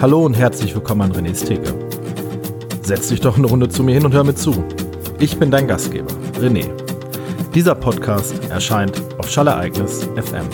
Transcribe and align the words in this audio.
Hallo 0.00 0.24
und 0.24 0.32
herzlich 0.32 0.74
willkommen 0.74 1.02
an 1.02 1.12
René's 1.12 1.44
Theke. 1.44 1.74
Setz 2.80 3.08
dich 3.08 3.20
doch 3.20 3.36
eine 3.36 3.46
Runde 3.46 3.68
zu 3.68 3.82
mir 3.82 3.92
hin 3.92 4.06
und 4.06 4.14
hör 4.14 4.24
mir 4.24 4.34
zu. 4.34 4.64
Ich 5.18 5.38
bin 5.38 5.50
dein 5.50 5.68
Gastgeber, 5.68 6.10
René. 6.38 6.70
Dieser 7.54 7.74
Podcast 7.74 8.34
erscheint 8.48 9.02
auf 9.18 9.28
Schallereignis 9.28 10.08
FM. 10.16 10.46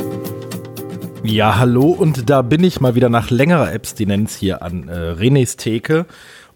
Ja, 1.23 1.61
hallo 1.61 1.93
und 1.93 2.29
da 2.29 2.43
bin 2.43 2.64
ich 2.64 2.80
mal 2.80 2.96
wieder 2.96 3.09
nach 3.09 3.30
längerer 3.30 3.73
Abstinenz 3.73 4.34
hier 4.34 4.62
an 4.62 4.88
äh, 4.88 5.12
René's 5.12 5.55
Theke, 5.56 6.06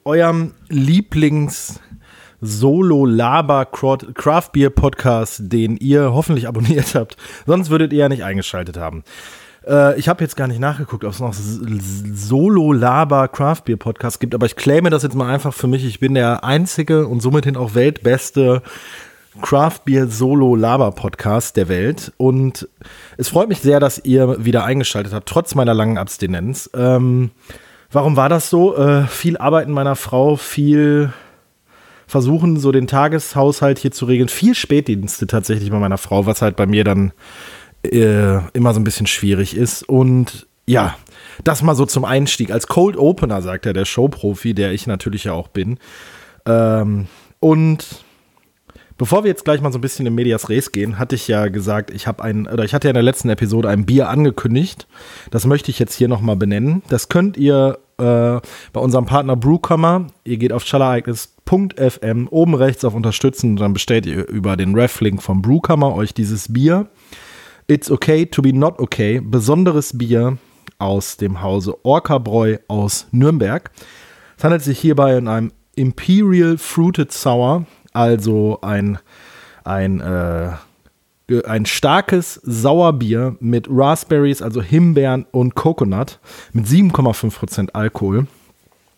eurem 0.04 0.54
Lieblings- 0.68 1.79
Solo 2.43 3.04
Laber 3.04 3.67
Craft 3.67 4.53
Beer 4.53 4.71
Podcast, 4.71 5.43
den 5.45 5.77
ihr 5.77 6.14
hoffentlich 6.14 6.49
abonniert 6.49 6.95
habt. 6.95 7.18
Sonst 7.46 7.68
würdet 7.68 7.93
ihr 7.93 7.99
ja 7.99 8.09
nicht 8.09 8.25
eingeschaltet 8.25 8.79
haben. 8.79 9.04
Äh, 9.67 9.99
ich 9.99 10.09
habe 10.09 10.23
jetzt 10.23 10.37
gar 10.37 10.46
nicht 10.49 10.61
nachgeguckt, 10.61 11.05
ob 11.05 11.13
es 11.13 11.21
noch 11.21 11.35
Solo 11.35 12.73
Laber 12.73 13.29
Craft 13.29 13.63
Beer 13.64 13.77
Podcast 13.77 14.21
gibt, 14.21 14.35
aber 14.35 14.46
ich 14.46 14.57
claime 14.57 14.91
das 14.91 15.03
jetzt 15.03 15.14
mal 15.14 15.32
einfach 15.32 15.55
für 15.55 15.67
mich. 15.67 15.85
Ich 15.85 16.01
bin 16.01 16.14
der 16.14 16.45
einzige 16.45 17.07
und 17.07 17.21
somit 17.21 17.57
auch 17.57 17.75
weltbeste 17.75 18.63
Craft 19.41 19.81
Beer 19.85 20.09
Solo 20.09 20.57
Laber 20.57 20.93
Podcast 20.93 21.57
der 21.57 21.68
Welt. 21.68 22.13
Und 22.17 22.68
es 23.17 23.29
freut 23.29 23.49
mich 23.49 23.61
sehr, 23.61 23.81
dass 23.81 24.04
ihr 24.04 24.45
wieder 24.45 24.65
eingeschaltet 24.65 25.13
habt, 25.13 25.29
trotz 25.29 25.54
meiner 25.54 25.75
langen 25.75 25.99
Abstinenz. 25.99 26.68
Ähm, 26.75 27.31
warum 27.90 28.17
war 28.17 28.29
das 28.29 28.51
so? 28.51 28.77
Äh, 28.77 29.07
viel 29.07 29.37
Arbeiten 29.37 29.73
meiner 29.73 29.96
Frau, 29.96 30.37
viel 30.37 31.13
versuchen, 32.06 32.59
so 32.59 32.73
den 32.73 32.89
Tageshaushalt 32.89 33.79
hier 33.79 33.92
zu 33.92 34.05
regeln. 34.05 34.29
Viel 34.29 34.56
Spätdienste 34.56 35.29
tatsächlich 35.29 35.70
bei 35.70 35.79
meiner 35.79 35.98
Frau, 35.98 36.27
was 36.27 36.42
halt 36.42 36.56
bei 36.56 36.67
mir 36.67 36.83
dann 36.83 37.12
äh, 37.83 38.39
immer 38.52 38.75
so 38.75 38.80
ein 38.80 38.84
bisschen 38.84 39.06
schwierig 39.06 39.56
ist. 39.56 39.89
Und 39.89 40.47
ja, 40.66 40.97
das 41.44 41.62
mal 41.62 41.75
so 41.75 41.86
zum 41.86 42.05
Einstieg. 42.05 42.50
Als 42.50 42.67
Cold 42.67 42.97
Opener, 42.97 43.42
sagt 43.42 43.67
er, 43.67 43.72
der 43.72 43.84
Showprofi, 43.84 44.55
der 44.55 44.72
ich 44.72 44.87
natürlich 44.87 45.25
ja 45.25 45.33
auch 45.33 45.48
bin. 45.48 45.78
Ähm, 46.47 47.06
und 47.41 48.05
Bevor 49.00 49.25
wir 49.25 49.31
jetzt 49.31 49.47
gleich 49.47 49.62
mal 49.62 49.72
so 49.72 49.78
ein 49.78 49.81
bisschen 49.81 50.05
in 50.05 50.14
Medias 50.14 50.50
Res 50.50 50.72
gehen, 50.72 50.98
hatte 50.98 51.14
ich 51.14 51.27
ja 51.27 51.48
gesagt, 51.48 51.91
ich 51.91 52.06
habe 52.06 52.22
ein, 52.22 52.47
oder 52.47 52.64
ich 52.64 52.75
hatte 52.75 52.87
ja 52.87 52.91
in 52.91 52.97
der 52.97 53.03
letzten 53.03 53.31
Episode 53.31 53.70
ein 53.70 53.87
Bier 53.87 54.11
angekündigt. 54.11 54.87
Das 55.31 55.47
möchte 55.47 55.70
ich 55.70 55.78
jetzt 55.78 55.94
hier 55.94 56.06
nochmal 56.06 56.37
benennen. 56.37 56.83
Das 56.91 57.09
könnt 57.09 57.39
ihr 57.39 57.78
äh, 57.97 58.03
bei 58.75 58.81
unserem 58.81 59.06
Partner 59.06 59.37
Brewcomer. 59.37 60.09
Ihr 60.25 60.37
geht 60.37 60.53
auf 60.53 60.67
schallereignis.fm, 60.67 62.28
oben 62.28 62.55
rechts 62.55 62.84
auf 62.84 62.94
Unterstützen 62.94 63.53
und 63.53 63.61
dann 63.61 63.72
bestellt 63.72 64.05
ihr 64.05 64.28
über 64.28 64.59
den 64.59 64.75
Reflink 64.75 65.22
vom 65.22 65.41
Brewcomer 65.41 65.94
euch 65.94 66.12
dieses 66.12 66.53
Bier. 66.53 66.87
It's 67.71 67.89
okay 67.89 68.27
to 68.27 68.43
be 68.43 68.53
not 68.53 68.81
okay. 68.81 69.21
Besonderes 69.21 69.97
Bier 69.97 70.39
aus 70.81 71.17
dem 71.17 71.41
Hause 71.41 71.79
Orca 71.85 72.19
Bräu 72.19 72.57
aus 72.67 73.07
Nürnberg. 73.12 73.71
Es 74.37 74.43
handelt 74.43 74.65
sich 74.65 74.81
hierbei 74.81 75.17
um 75.17 75.29
einem 75.29 75.53
Imperial 75.77 76.59
Fruited 76.59 77.12
Sour, 77.12 77.67
also 77.93 78.59
ein, 78.62 78.99
ein 79.62 80.01
äh, 80.01 80.51
ein 81.45 81.65
starkes 81.65 82.41
Sauerbier 82.43 83.37
mit 83.39 83.69
Raspberries, 83.71 84.43
also 84.43 84.61
Himbeeren 84.61 85.27
und 85.31 85.55
Coconut 85.55 86.19
mit 86.53 86.67
7,5% 86.67 87.71
Alkohol. 87.71 88.27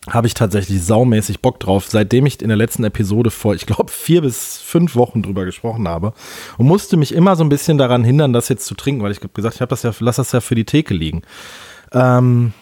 Habe 0.09 0.27
ich 0.27 0.33
tatsächlich 0.33 0.83
saumäßig 0.83 1.39
Bock 1.39 1.61
drauf, 1.61 1.85
seitdem 1.87 2.25
ich 2.25 2.41
in 2.41 2.49
der 2.49 2.57
letzten 2.57 2.83
Episode 2.83 3.31
vor, 3.31 3.55
ich 3.55 3.65
glaube, 3.65 3.89
vier 3.89 4.21
bis 4.21 4.57
fünf 4.57 4.95
Wochen 4.95 5.21
drüber 5.21 5.45
gesprochen 5.45 5.87
habe. 5.87 6.13
Und 6.57 6.67
musste 6.67 6.97
mich 6.97 7.13
immer 7.13 7.37
so 7.37 7.43
ein 7.43 7.49
bisschen 7.49 7.77
daran 7.77 8.03
hindern, 8.03 8.33
das 8.33 8.49
jetzt 8.49 8.65
zu 8.65 8.75
trinken, 8.75 9.01
weil 9.01 9.13
ich 9.13 9.21
gesagt, 9.21 9.55
ich 9.55 9.61
habe 9.61 9.69
das 9.69 9.83
ja, 9.83 9.93
lass 9.99 10.17
das 10.17 10.33
ja 10.33 10.41
für 10.41 10.55
die 10.55 10.65
Theke 10.65 10.93
liegen. 10.93 11.21
Ähm, 11.93 12.53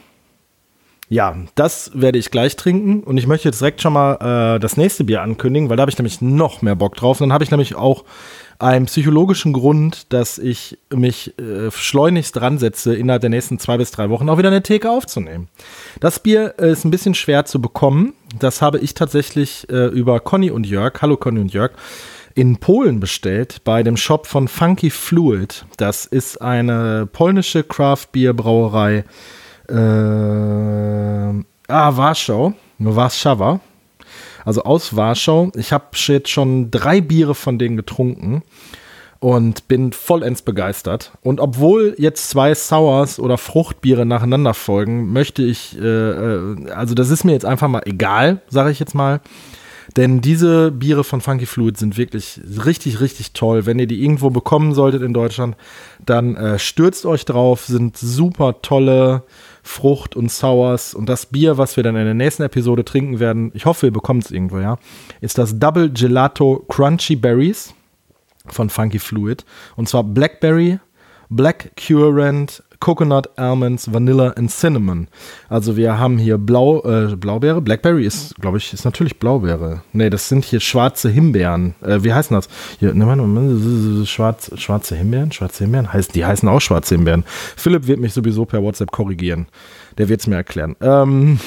ja, 1.12 1.36
das 1.56 1.92
werde 1.94 2.18
ich 2.18 2.32
gleich 2.32 2.56
trinken 2.56 3.04
und 3.04 3.18
ich 3.18 3.28
möchte 3.28 3.50
jetzt 3.50 3.60
direkt 3.60 3.82
schon 3.82 3.92
mal 3.92 4.56
äh, 4.56 4.60
das 4.62 4.78
nächste 4.78 5.04
Bier 5.04 5.22
ankündigen, 5.22 5.70
weil 5.70 5.76
da 5.76 5.82
habe 5.82 5.92
ich 5.92 5.98
nämlich 5.98 6.22
noch 6.22 6.62
mehr 6.62 6.78
Bock 6.78 6.96
drauf. 6.96 7.20
Und 7.20 7.28
dann 7.28 7.34
habe 7.34 7.44
ich 7.44 7.52
nämlich 7.52 7.76
auch 7.76 8.06
einen 8.60 8.86
psychologischen 8.86 9.52
Grund, 9.52 10.14
dass 10.14 10.38
ich 10.38 10.78
mich 10.90 11.38
äh, 11.38 11.70
schleunigst 11.70 12.38
dran 12.38 12.60
setze, 12.60 12.96
innerhalb 12.96 13.20
der 13.20 13.30
nächsten 13.30 13.60
zwei 13.60 13.76
bis 13.76 13.92
drei 13.92 14.10
Wochen 14.10 14.30
auch 14.30 14.38
wieder 14.38 14.48
eine 14.48 14.64
Theke 14.64 14.90
aufzunehmen. 14.90 15.50
Das 16.00 16.20
Bier 16.20 16.54
äh, 16.58 16.72
ist 16.72 16.86
ein 16.86 16.92
bisschen 16.92 17.14
schwer 17.14 17.44
zu 17.44 17.60
bekommen. 17.60 18.14
Das 18.40 18.62
habe 18.62 18.80
ich 18.80 18.94
tatsächlich 18.94 19.70
äh, 19.70 19.88
über 19.88 20.22
Conny 20.22 20.50
und 20.50 20.66
Jörg, 20.66 21.02
hallo 21.02 21.18
Conny 21.18 21.42
und 21.42 21.52
Jörg, 21.52 21.72
in 22.36 22.56
Polen 22.56 23.02
bestellt 23.02 23.66
bei 23.66 23.84
dem 23.84 23.98
Shop 23.98 24.28
von 24.28 24.48
Funky 24.48 24.90
Fluid. 24.90 25.66
Das 25.76 26.06
ist 26.06 26.42
eine 26.42 27.06
polnische 27.12 27.66
Craft 27.66 28.14
Beer 28.14 28.34
Brauerei. 28.34 29.04
Äh, 29.70 29.74
ah, 31.68 31.98
Warschau, 31.98 32.54
Warszawa 32.80 33.60
also 34.46 34.64
aus 34.64 34.96
Warschau. 34.96 35.52
Ich 35.56 35.72
habe 35.72 35.86
jetzt 35.94 36.30
schon 36.30 36.72
drei 36.72 37.02
Biere 37.02 37.36
von 37.36 37.60
denen 37.60 37.78
getrunken 37.78 38.44
und 39.20 39.68
bin 39.68 39.94
vollends 39.94 40.42
begeistert. 40.42 41.12
Und 41.22 41.40
obwohl 41.40 41.96
jetzt 41.98 42.30
zwei 42.30 42.56
Sours 42.56 43.20
oder 43.20 43.38
Fruchtbiere 43.38 44.06
nacheinander 44.06 44.54
folgen, 44.54 45.12
möchte 45.14 45.44
ich, 45.44 45.78
äh, 45.80 46.12
äh 46.12 46.72
also 46.72 46.96
das 46.96 47.10
ist 47.10 47.24
mir 47.24 47.34
jetzt 47.34 47.46
einfach 47.46 47.68
mal 47.68 47.84
egal, 47.86 48.42
sage 48.50 48.72
ich 48.72 48.80
jetzt 48.80 48.96
mal. 48.96 49.22
Denn 49.98 50.22
diese 50.22 50.72
Biere 50.72 51.04
von 51.04 51.22
Funky 51.22 51.46
Fluid 51.46 51.78
sind 51.78 51.98
wirklich 51.98 52.40
richtig, 52.66 53.02
richtig 53.02 53.34
toll. 53.34 53.66
Wenn 53.66 53.78
ihr 53.78 53.88
die 53.88 54.02
irgendwo 54.02 54.30
bekommen 54.30 54.74
solltet 54.74 55.02
in 55.02 55.14
Deutschland, 55.14 55.58
dann 56.06 56.36
äh, 56.36 56.60
stürzt 56.60 57.06
euch 57.06 57.26
drauf. 57.26 57.66
Sind 57.66 57.98
super 57.98 58.62
tolle 58.62 59.24
Frucht 59.64 60.16
und 60.16 60.32
Sours. 60.32 60.94
Und 60.94 61.08
das 61.08 61.26
Bier, 61.26 61.58
was 61.58 61.78
wir 61.78 61.84
dann 61.84 61.96
in 61.96 62.06
der 62.06 62.14
nächsten 62.14 62.44
Episode 62.44 62.86
trinken 62.86 63.20
werden, 63.20 63.52
ich 63.54 63.66
hoffe, 63.66 63.88
ihr 63.88 63.94
bekommt 63.94 64.26
es 64.26 64.32
irgendwo, 64.32 64.60
ja, 64.60 64.78
ist 65.22 65.38
das 65.38 65.60
Double 65.60 65.92
Gelato 65.92 66.66
Crunchy 66.68 67.16
Berries 67.16 67.74
von 68.48 68.70
Funky 68.70 69.00
Fluid. 69.00 69.46
Und 69.76 69.88
zwar 69.88 70.04
Blackberry, 70.04 70.80
Black 71.30 71.72
Currant, 71.76 72.64
Coconut, 72.82 73.30
Almonds, 73.38 73.94
Vanilla 73.94 74.34
und 74.38 74.52
Cinnamon. 74.52 75.08
Also 75.48 75.78
wir 75.78 75.98
haben 75.98 76.18
hier 76.18 76.38
Blau, 76.38 76.84
äh, 76.84 77.16
Blaubeere. 77.16 77.62
Blackberry 77.62 78.06
ist, 78.06 78.36
glaube 78.36 78.58
ich, 78.58 78.74
ist 78.74 78.84
natürlich 78.84 79.20
Blaubeere. 79.20 79.84
Nee, 79.94 80.10
das 80.10 80.28
sind 80.28 80.44
hier 80.44 80.60
schwarze 80.60 81.10
Himbeeren. 81.10 81.76
Äh, 81.82 82.04
wie 82.04 82.12
heißen 82.12 82.36
das? 82.36 82.50
Hier, 82.80 82.94
ne, 82.94 83.06
Moment, 83.06 84.08
schwarz, 84.10 84.52
schwarze 84.56 84.96
Himbeeren? 84.96 85.32
Schwarze 85.32 85.64
Himbeeren? 85.64 85.94
Heißt, 85.94 86.14
die 86.16 86.26
heißen 86.26 86.50
auch 86.50 86.60
schwarze 86.60 86.96
Himbeeren. 86.96 87.24
Philipp 87.56 87.88
wird 87.88 88.00
mich 88.00 88.14
sowieso 88.14 88.46
per 88.46 88.62
WhatsApp 88.62 88.92
korrigieren. 88.92 89.48
Der 89.98 90.10
wird 90.10 90.20
es 90.20 90.28
mir 90.28 90.36
erklären. 90.36 90.76
Ähm, 90.82 91.40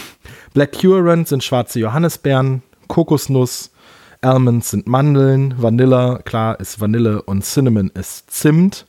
Black 0.54 0.72
Currant 0.80 1.28
sind 1.28 1.42
schwarze 1.42 1.80
Johannisbeeren, 1.80 2.62
Kokosnuss, 2.86 3.72
Almonds 4.20 4.70
sind 4.70 4.86
Mandeln, 4.86 5.54
Vanilla, 5.58 6.20
klar, 6.24 6.58
ist 6.58 6.80
Vanille 6.80 7.20
und 7.22 7.44
Cinnamon 7.44 7.90
ist 7.94 8.30
Zimt. 8.30 8.86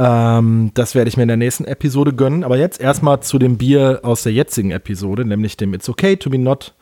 Ähm, 0.00 0.70
das 0.72 0.94
werde 0.94 1.10
ich 1.10 1.18
mir 1.18 1.24
in 1.24 1.28
der 1.28 1.36
nächsten 1.36 1.66
Episode 1.66 2.14
gönnen. 2.14 2.42
Aber 2.42 2.56
jetzt 2.56 2.80
erstmal 2.80 3.20
zu 3.20 3.38
dem 3.38 3.58
Bier 3.58 4.00
aus 4.02 4.22
der 4.22 4.32
jetzigen 4.32 4.70
Episode, 4.70 5.26
nämlich 5.26 5.58
dem 5.58 5.74
It's 5.74 5.88
Okay 5.88 6.16
to 6.16 6.30
be 6.30 6.38
Not 6.38 6.74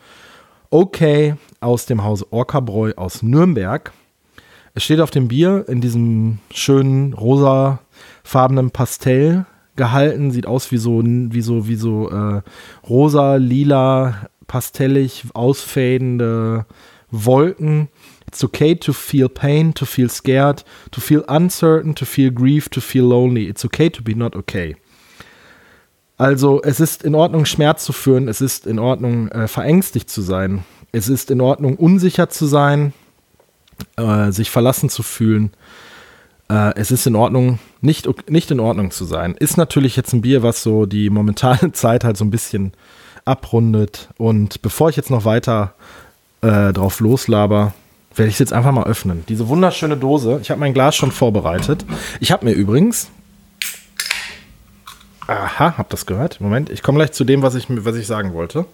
Okay 0.71 1.35
aus 1.61 1.87
dem 1.87 2.05
Hause 2.05 2.27
Orca 2.31 2.61
Bräu 2.61 2.93
aus 2.97 3.23
Nürnberg. 3.25 3.93
Es 4.75 4.85
steht 4.85 5.01
auf 5.01 5.11
dem 5.11 5.27
Bier 5.27 5.65
in 5.67 5.81
diesem 5.81 6.39
schönen 6.55 7.13
rosafarbenen 7.13 8.71
Pastell 8.71 9.47
gehalten. 9.75 10.31
Sieht 10.31 10.47
aus 10.47 10.71
wie 10.71 10.77
so, 10.77 11.03
wie 11.05 11.41
so, 11.41 11.67
wie 11.67 11.75
so 11.75 12.11
äh, 12.11 12.43
rosa, 12.89 13.35
lila, 13.35 14.29
pastellig 14.47 15.25
ausfadende 15.35 16.67
Wolken 17.11 17.89
It's 18.29 18.45
okay 18.45 18.75
to 18.75 18.93
feel 18.93 19.29
pain, 19.29 19.73
to 19.73 19.87
feel 19.87 20.09
scared, 20.11 20.63
to 20.91 21.01
feel 21.01 21.25
uncertain, 21.29 21.95
to 21.95 22.05
feel 22.05 22.31
grief, 22.31 22.69
to 22.69 22.81
feel 22.81 23.07
lonely. 23.07 23.49
It's 23.49 23.65
okay 23.65 23.89
to 23.89 24.03
be 24.03 24.15
not 24.15 24.37
okay. 24.37 24.77
Also 26.19 26.61
es 26.63 26.79
ist 26.79 27.05
in 27.05 27.15
Ordnung, 27.15 27.47
Schmerz 27.47 27.85
zu 27.85 27.93
führen, 27.93 28.29
es 28.29 28.41
ist 28.41 28.67
in 28.67 28.79
Ordnung, 28.79 29.29
äh, 29.29 29.49
verängstigt 29.49 30.11
zu 30.11 30.21
sein, 30.21 30.65
es 30.93 31.09
ist 31.09 31.31
in 31.31 31.41
Ordnung, 31.41 31.77
unsicher 31.77 32.29
zu 32.29 32.47
sein, 32.47 32.93
äh, 33.97 34.31
sich 34.31 34.51
verlassen 34.51 34.91
zu 34.91 35.03
fühlen. 35.03 35.53
Äh, 36.51 36.75
es 36.77 36.91
ist 36.91 37.07
in 37.07 37.17
Ordnung, 37.17 37.61
nicht, 37.81 38.09
nicht 38.29 38.51
in 38.51 38.61
Ordnung 38.61 38.91
zu 38.91 39.05
sein. 39.05 39.37
Ist 39.37 39.57
natürlich 39.57 39.97
jetzt 39.97 40.13
ein 40.13 40.23
Bier, 40.23 40.43
was 40.43 40.63
so 40.63 40.85
die 40.85 41.09
momentane 41.09 41.73
Zeit 41.73 42.05
halt 42.05 42.17
so 42.19 42.25
ein 42.25 42.31
bisschen 42.31 42.73
abrundet. 43.25 44.09
Und 44.19 44.61
bevor 44.61 44.91
ich 44.91 44.97
jetzt 44.97 45.11
noch 45.11 45.25
weiter 45.25 45.75
äh, 46.43 46.73
drauf 46.73 47.01
loslaber, 47.01 47.75
werde 48.15 48.31
ich 48.31 48.39
jetzt 48.39 48.53
einfach 48.53 48.73
mal 48.73 48.85
öffnen. 48.85 49.25
Diese 49.29 49.49
wunderschöne 49.49 49.97
Dose. 49.97 50.39
Ich 50.43 50.51
habe 50.51 50.61
mein 50.61 50.75
Glas 50.75 50.97
schon 50.97 51.13
vorbereitet. 51.13 51.85
Ich 52.21 52.33
habe 52.33 52.45
mir 52.45 52.53
übrigens. 52.53 53.11
Aha, 55.27 55.75
habt 55.77 55.93
das 55.93 56.07
gehört? 56.07 56.41
Moment, 56.41 56.71
ich 56.71 56.83
komme 56.83 56.99
gleich 56.99 57.13
zu 57.13 57.25
dem, 57.25 57.43
was 57.43 57.55
ich, 57.55 57.67
was 57.69 57.97
ich 57.97 58.07
sagen 58.07 58.33
wollte. 58.33 58.65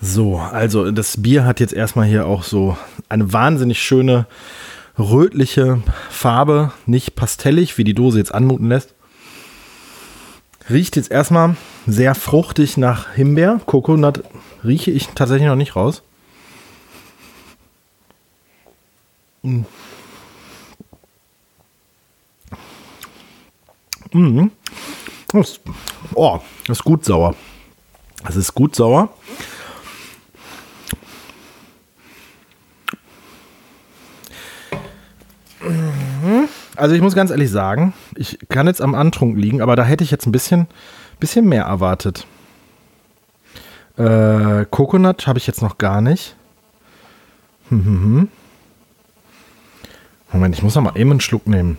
So, 0.00 0.38
also 0.38 0.90
das 0.90 1.20
Bier 1.20 1.44
hat 1.44 1.60
jetzt 1.60 1.72
erstmal 1.72 2.06
hier 2.06 2.26
auch 2.26 2.42
so 2.42 2.76
eine 3.08 3.32
wahnsinnig 3.32 3.82
schöne 3.82 4.26
rötliche 4.98 5.80
Farbe, 6.10 6.72
nicht 6.86 7.14
pastellig, 7.14 7.78
wie 7.78 7.84
die 7.84 7.94
Dose 7.94 8.18
jetzt 8.18 8.34
anmuten 8.34 8.68
lässt. 8.68 8.94
Riecht 10.68 10.96
jetzt 10.96 11.10
erstmal 11.10 11.56
sehr 11.86 12.14
fruchtig 12.14 12.76
nach 12.76 13.14
Himbeer. 13.14 13.60
Coconut 13.64 14.22
rieche 14.64 14.90
ich 14.90 15.08
tatsächlich 15.08 15.48
noch 15.48 15.56
nicht 15.56 15.76
raus. 15.76 16.02
Mm. 19.42 19.62
Mm. 24.12 24.50
Das, 25.28 25.60
oh, 26.14 26.40
das 26.66 26.78
ist 26.78 26.84
gut 26.84 27.04
sauer. 27.04 27.34
Das 28.24 28.36
ist 28.36 28.54
gut 28.54 28.74
sauer. 28.74 29.10
Also 36.78 36.94
ich 36.94 37.02
muss 37.02 37.16
ganz 37.16 37.32
ehrlich 37.32 37.50
sagen, 37.50 37.92
ich 38.14 38.38
kann 38.48 38.68
jetzt 38.68 38.80
am 38.80 38.94
Antrunk 38.94 39.36
liegen, 39.36 39.60
aber 39.60 39.74
da 39.74 39.82
hätte 39.82 40.04
ich 40.04 40.12
jetzt 40.12 40.26
ein 40.26 40.32
bisschen, 40.32 40.68
bisschen 41.18 41.48
mehr 41.48 41.64
erwartet. 41.64 42.24
Äh, 43.96 44.64
Coconut 44.70 45.26
habe 45.26 45.40
ich 45.40 45.48
jetzt 45.48 45.60
noch 45.60 45.78
gar 45.78 46.00
nicht. 46.00 46.36
Hm, 47.68 47.84
hm, 47.84 48.02
hm. 48.02 48.28
Moment, 50.32 50.54
ich 50.54 50.62
muss 50.62 50.76
noch 50.76 50.82
mal 50.82 50.96
eben 50.96 51.10
einen 51.10 51.20
Schluck 51.20 51.48
nehmen. 51.48 51.78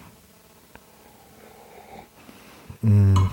Hm. 2.82 3.30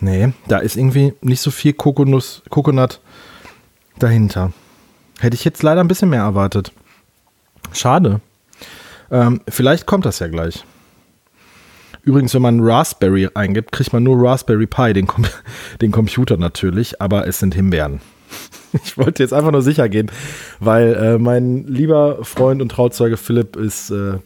Nee, 0.00 0.32
da 0.48 0.58
ist 0.58 0.76
irgendwie 0.76 1.14
nicht 1.20 1.40
so 1.40 1.52
viel 1.52 1.72
Kokonuss, 1.72 2.42
Coconut 2.50 3.00
dahinter. 4.00 4.52
Hätte 5.20 5.34
ich 5.34 5.44
jetzt 5.44 5.62
leider 5.62 5.80
ein 5.80 5.88
bisschen 5.88 6.10
mehr 6.10 6.22
erwartet. 6.22 6.72
Schade. 7.72 8.20
Ähm, 9.10 9.40
vielleicht 9.48 9.86
kommt 9.86 10.06
das 10.06 10.18
ja 10.18 10.28
gleich. 10.28 10.64
Übrigens, 12.02 12.32
wenn 12.34 12.42
man 12.42 12.60
Raspberry 12.60 13.28
eingibt, 13.34 13.72
kriegt 13.72 13.92
man 13.92 14.02
nur 14.02 14.16
Raspberry 14.18 14.66
Pi, 14.66 14.92
den, 14.92 15.06
Com 15.06 15.26
den 15.80 15.92
Computer 15.92 16.36
natürlich, 16.36 17.00
aber 17.00 17.26
es 17.26 17.38
sind 17.38 17.54
Himbeeren. 17.54 18.00
Ich 18.84 18.96
wollte 18.96 19.20
jetzt 19.20 19.32
einfach 19.32 19.50
nur 19.50 19.62
sicher 19.62 19.88
gehen, 19.88 20.12
weil 20.60 20.94
äh, 20.94 21.18
mein 21.18 21.64
lieber 21.66 22.24
Freund 22.24 22.62
und 22.62 22.68
Trauzeuge 22.68 23.16
Philipp 23.16 23.56
ist, 23.56 23.90
äh, 23.90 24.18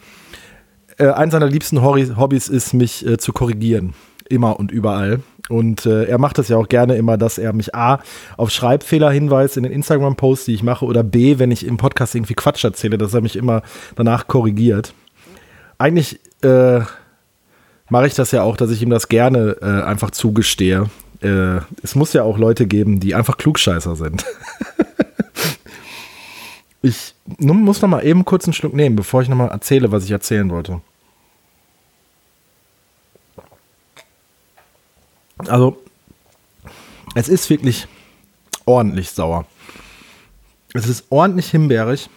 äh, 0.99 1.09
eins 1.13 1.33
seiner 1.33 1.47
liebsten 1.47 1.83
Hobbys 1.83 2.49
ist, 2.49 2.75
mich 2.75 3.07
äh, 3.07 3.17
zu 3.17 3.33
korrigieren. 3.33 3.95
Immer 4.29 4.59
und 4.59 4.71
überall. 4.71 5.21
Und 5.51 5.85
äh, 5.85 6.05
er 6.05 6.19
macht 6.19 6.39
das 6.39 6.49
ja 6.49 6.57
auch 6.57 6.69
gerne 6.69 6.97
immer, 6.97 7.19
dass 7.19 7.37
er 7.37 7.53
mich 7.53 7.75
A 7.75 8.01
auf 8.37 8.51
Schreibfehler 8.51 9.11
hinweist 9.11 9.57
in 9.57 9.65
den 9.65 9.73
Instagram-Posts, 9.73 10.47
die 10.47 10.55
ich 10.55 10.63
mache, 10.63 10.87
oder 10.87 11.03
B, 11.03 11.39
wenn 11.39 11.51
ich 11.51 11.67
im 11.67 11.77
Podcast 11.77 12.15
irgendwie 12.15 12.35
Quatsch 12.35 12.65
erzähle, 12.65 12.97
dass 12.97 13.13
er 13.13 13.21
mich 13.21 13.37
immer 13.37 13.63
danach 13.95 14.27
korrigiert. 14.27 14.95
Eigentlich 15.77 16.19
äh, 16.43 16.81
mache 17.91 18.07
ich 18.07 18.15
das 18.15 18.31
ja 18.31 18.43
auch, 18.43 18.57
dass 18.57 18.71
ich 18.71 18.81
ihm 18.83 18.91
das 18.91 19.09
gerne 19.09 19.57
äh, 19.61 19.83
einfach 19.83 20.13
zugestehe. 20.13 20.89
Äh, 21.21 21.61
es 21.83 21.95
muss 21.95 22.15
ja 22.15 22.23
auch 22.23 22.39
Leute 22.39 22.67
geben, 22.67 23.01
die 23.01 23.15
einfach 23.15 23.37
Klugscheißer 23.37 23.97
sind. 23.97 24.25
ich 26.83 27.15
muss 27.39 27.83
noch 27.83 27.89
mal 27.89 28.05
eben 28.05 28.25
kurz 28.25 28.47
einen 28.47 28.55
Schluck 28.55 28.73
nehmen, 28.73 28.97
bevor 28.97 29.21
ich 29.21 29.29
noch 29.29 29.37
mal 29.37 29.49
erzähle, 29.49 29.93
was 29.93 30.05
ich 30.05 30.11
erzählen 30.11 30.51
wollte. 30.51 30.81
Also, 35.39 35.83
es 37.15 37.29
ist 37.29 37.51
wirklich 37.51 37.87
ordentlich 38.65 39.11
sauer. 39.11 39.47
Es 40.73 40.89
ist 40.89 41.05
ordentlich 41.11 41.51
himbeerig. 41.51 42.09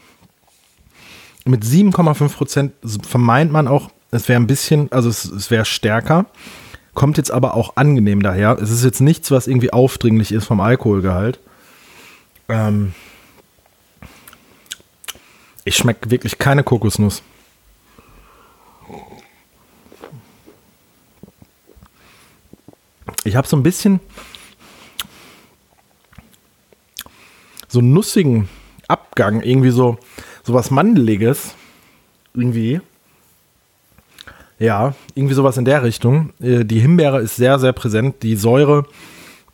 Mit 1.46 1.64
7,5 1.64 2.30
Prozent 2.34 2.74
vermeint 3.06 3.52
man 3.52 3.68
auch, 3.68 3.90
es 4.12 4.28
wäre 4.28 4.40
ein 4.40 4.48
bisschen, 4.48 4.92
also 4.92 5.10
es, 5.10 5.26
es 5.26 5.52
wäre 5.52 5.66
stärker. 5.66 6.26
Kommt 6.94 7.18
jetzt 7.18 7.32
aber 7.32 7.54
auch 7.54 7.76
angenehm 7.76 8.24
daher. 8.24 8.58
Es 8.60 8.72
ist 8.72 8.84
jetzt 8.84 9.02
nichts, 9.02 9.30
was 9.30 9.48
irgendwie 9.48 9.72
aufdringlich 9.72 10.32
ist 10.32 10.46
vom 10.46 10.60
Alkoholgehalt. 10.60 11.40
Ähm 12.50 12.94
ich 15.64 15.76
schmecke 15.76 16.10
wirklich 16.10 16.38
keine 16.38 16.64
Kokosnuss. 16.64 17.22
Ich 23.28 23.36
habe 23.36 23.48
so 23.48 23.58
ein 23.58 23.64
bisschen 23.64 24.00
so 27.68 27.80
einen 27.80 27.92
nussigen 27.92 28.48
Abgang, 28.88 29.42
irgendwie 29.42 29.72
so, 29.72 29.98
so 30.44 30.54
was 30.54 30.72
Mandeliges. 30.72 31.54
Irgendwie. 32.34 32.80
Ja, 34.60 34.96
irgendwie 35.14 35.34
sowas 35.36 35.58
in 35.58 35.66
der 35.66 35.84
Richtung. 35.84 36.32
Äh, 36.40 36.64
die 36.64 36.80
Himbeere 36.80 37.20
ist 37.20 37.36
sehr, 37.36 37.60
sehr 37.60 37.74
präsent. 37.74 38.24
Die 38.24 38.38
Säure 38.38 38.86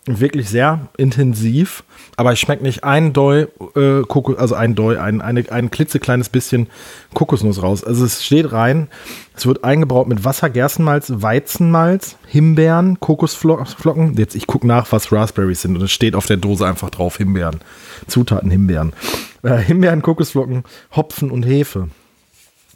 wirklich 0.06 0.50
sehr 0.50 0.90
intensiv, 0.98 1.84
aber 2.18 2.34
es 2.34 2.40
schmeckt 2.40 2.62
nicht 2.62 2.84
ein 2.84 3.14
Doi, 3.14 3.48
äh, 3.76 4.02
Kokos, 4.02 4.38
also 4.38 4.56
ein 4.56 4.76
Doi, 4.76 4.98
ein, 4.98 5.22
eine, 5.22 5.50
ein 5.50 5.72
klitzekleines 5.72 6.30
bisschen 6.30 6.68
Kokosnuss 7.14 7.62
raus. 7.62 7.84
Also 7.84 8.04
es 8.04 8.24
steht 8.24 8.52
rein, 8.52 8.90
es 9.36 9.46
wird 9.46 9.64
eingebraut 9.64 10.08
mit 10.08 10.26
Wasser, 10.26 10.50
Gerstenmalz, 10.50 11.12
Weizenmalz, 11.16 12.18
Himbeeren, 12.28 13.00
Kokosflocken. 13.00 14.16
Jetzt, 14.18 14.36
ich 14.36 14.46
gucke 14.46 14.68
nach, 14.68 14.92
was 14.92 15.12
Raspberries 15.12 15.62
sind 15.62 15.78
und 15.78 15.84
es 15.84 15.92
steht 15.92 16.16
auf 16.16 16.26
der 16.26 16.38
Dose 16.38 16.68
einfach 16.68 16.90
drauf 16.90 17.18
Himbeeren. 17.18 17.62
Zutaten 18.08 18.52
Himbeeren. 18.52 18.94
Äh, 19.42 19.58
Himbeeren, 19.58 20.02
Kokosflocken, 20.02 20.64
Hopfen 20.96 21.32
und 21.32 21.44
Hefe. 21.44 21.90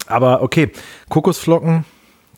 Aber 0.08 0.42
okay, 0.42 0.72
Kokosflocken, 1.10 1.84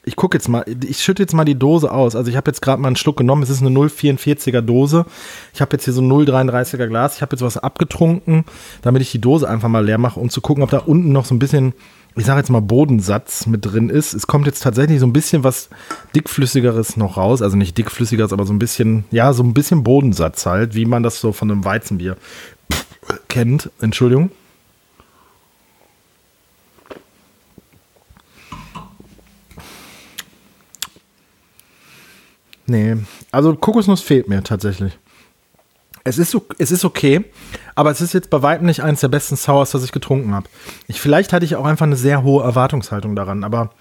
ich 0.05 0.15
gucke 0.15 0.37
jetzt 0.37 0.47
mal, 0.47 0.63
ich 0.87 1.03
schütte 1.03 1.21
jetzt 1.21 1.33
mal 1.33 1.45
die 1.45 1.59
Dose 1.59 1.91
aus. 1.91 2.15
Also 2.15 2.31
ich 2.31 2.37
habe 2.37 2.49
jetzt 2.49 2.61
gerade 2.61 2.81
mal 2.81 2.87
einen 2.87 2.95
Schluck 2.95 3.17
genommen. 3.17 3.43
Es 3.43 3.49
ist 3.49 3.61
eine 3.61 3.69
0,44er 3.69 4.61
Dose. 4.61 5.05
Ich 5.53 5.61
habe 5.61 5.73
jetzt 5.73 5.83
hier 5.85 5.93
so 5.93 6.01
ein 6.01 6.09
0,33er 6.09 6.87
Glas. 6.87 7.15
Ich 7.15 7.21
habe 7.21 7.35
jetzt 7.35 7.41
was 7.41 7.57
abgetrunken, 7.57 8.45
damit 8.81 9.01
ich 9.01 9.11
die 9.11 9.19
Dose 9.19 9.49
einfach 9.49 9.67
mal 9.67 9.83
leer 9.83 9.97
mache, 9.97 10.19
um 10.19 10.29
zu 10.29 10.41
gucken, 10.41 10.63
ob 10.63 10.69
da 10.69 10.79
unten 10.79 11.11
noch 11.11 11.25
so 11.25 11.35
ein 11.35 11.39
bisschen, 11.39 11.73
ich 12.15 12.25
sage 12.25 12.39
jetzt 12.39 12.49
mal 12.49 12.61
Bodensatz 12.61 13.45
mit 13.45 13.65
drin 13.65 13.89
ist. 13.89 14.13
Es 14.13 14.25
kommt 14.25 14.45
jetzt 14.45 14.63
tatsächlich 14.63 14.99
so 15.01 15.05
ein 15.05 15.13
bisschen 15.13 15.43
was 15.43 15.69
dickflüssigeres 16.15 16.95
noch 16.95 17.17
raus. 17.17 17.41
Also 17.41 17.57
nicht 17.57 17.77
dickflüssigeres, 17.77 18.31
aber 18.31 18.45
so 18.45 18.53
ein 18.53 18.59
bisschen, 18.59 19.03
ja, 19.11 19.33
so 19.33 19.43
ein 19.43 19.53
bisschen 19.53 19.83
Bodensatz 19.83 20.45
halt, 20.45 20.75
wie 20.75 20.85
man 20.85 21.03
das 21.03 21.19
so 21.19 21.33
von 21.33 21.51
einem 21.51 21.65
Weizenbier 21.65 22.15
kennt. 23.27 23.69
Entschuldigung. 23.81 24.31
Nee, 32.69 32.97
also 33.31 33.55
Kokosnuss 33.55 34.01
fehlt 34.01 34.29
mir 34.29 34.43
tatsächlich. 34.43 34.97
Es 36.03 36.17
ist, 36.17 36.35
es 36.57 36.71
ist 36.71 36.85
okay, 36.85 37.25
aber 37.75 37.91
es 37.91 37.99
ist 37.99 38.13
jetzt 38.13 38.29
bei 38.29 38.41
weitem 38.41 38.65
nicht 38.65 38.81
eines 38.81 39.01
der 39.01 39.09
besten 39.09 39.35
Sours, 39.35 39.71
das 39.71 39.83
ich 39.83 39.91
getrunken 39.91 40.33
habe. 40.33 40.47
vielleicht 40.89 41.33
hatte 41.33 41.45
ich 41.45 41.55
auch 41.55 41.65
einfach 41.65 41.85
eine 41.85 41.97
sehr 41.97 42.23
hohe 42.23 42.43
Erwartungshaltung 42.43 43.15
daran, 43.15 43.43
aber 43.43 43.71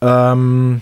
ähm, 0.00 0.80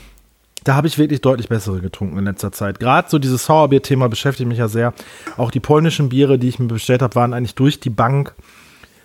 da 0.64 0.74
habe 0.74 0.86
ich 0.86 0.98
wirklich 0.98 1.20
deutlich 1.20 1.48
bessere 1.48 1.80
getrunken 1.80 2.18
in 2.18 2.24
letzter 2.24 2.52
Zeit. 2.52 2.78
Gerade 2.78 3.08
so 3.10 3.18
dieses 3.18 3.44
Sauerbier-Thema 3.46 4.08
beschäftigt 4.08 4.48
mich 4.48 4.58
ja 4.58 4.68
sehr. 4.68 4.94
Auch 5.36 5.50
die 5.50 5.60
polnischen 5.60 6.08
Biere, 6.08 6.38
die 6.38 6.48
ich 6.48 6.58
mir 6.58 6.68
bestellt 6.68 7.02
habe, 7.02 7.14
waren 7.16 7.34
eigentlich 7.34 7.54
durch 7.54 7.80
die 7.80 7.90
Bank 7.90 8.34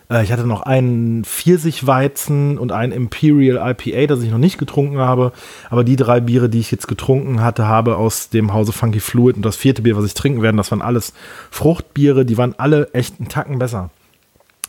ich 0.09 0.31
hatte 0.31 0.47
noch 0.47 0.61
einen 0.61 1.25
Pfirsichweizen 1.25 2.57
und 2.57 2.71
ein 2.71 2.93
Imperial 2.93 3.57
IPA, 3.71 4.07
das 4.07 4.23
ich 4.23 4.31
noch 4.31 4.37
nicht 4.37 4.57
getrunken 4.57 4.99
habe. 4.99 5.33
Aber 5.69 5.83
die 5.83 5.97
drei 5.97 6.21
Biere, 6.21 6.47
die 6.47 6.59
ich 6.59 6.71
jetzt 6.71 6.87
getrunken 6.87 7.41
hatte, 7.41 7.67
habe 7.67 7.97
aus 7.97 8.29
dem 8.29 8.53
Hause 8.53 8.71
Funky 8.71 9.01
Fluid 9.01 9.35
und 9.35 9.45
das 9.45 9.57
vierte 9.57 9.81
Bier, 9.81 9.97
was 9.97 10.05
ich 10.05 10.13
trinken 10.13 10.41
werde, 10.41 10.57
das 10.57 10.71
waren 10.71 10.81
alles 10.81 11.13
Fruchtbiere. 11.51 12.25
Die 12.25 12.37
waren 12.37 12.55
alle 12.57 12.93
echt 12.93 13.19
einen 13.19 13.27
Tacken 13.27 13.59
besser. 13.59 13.89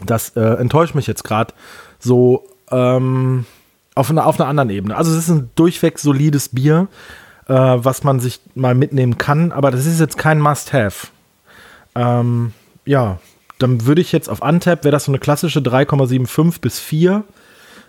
Das 0.05 0.31
äh, 0.31 0.41
enttäuscht 0.41 0.97
mich 0.97 1.07
jetzt 1.07 1.23
gerade 1.23 1.55
so 2.01 2.45
ähm, 2.73 3.47
auf, 3.95 4.11
einer, 4.11 4.27
auf 4.27 4.41
einer 4.41 4.49
anderen 4.49 4.71
Ebene. 4.71 4.97
Also 4.97 5.13
es 5.13 5.19
ist 5.19 5.29
ein 5.29 5.51
durchweg 5.55 6.01
solides 6.01 6.49
Bier, 6.49 6.89
äh, 7.47 7.53
was 7.55 8.03
man 8.03 8.19
sich 8.19 8.41
mal 8.57 8.75
mitnehmen 8.75 9.19
kann. 9.19 9.53
Aber 9.53 9.71
das 9.71 9.87
ist 9.87 10.01
jetzt 10.01 10.19
kein 10.19 10.41
Must-Have. 10.41 11.09
Ähm, 11.95 12.53
ja, 12.85 13.19
dann 13.59 13.87
würde 13.87 14.01
ich 14.01 14.13
jetzt 14.13 14.29
auf 14.29 14.41
Untap, 14.41 14.85
wäre 14.85 14.93
das 14.93 15.05
so 15.05 15.13
eine 15.13 15.19
klassische 15.19 15.61
3,75 15.61 16.61
bis 16.61 16.79
4. 16.79 17.25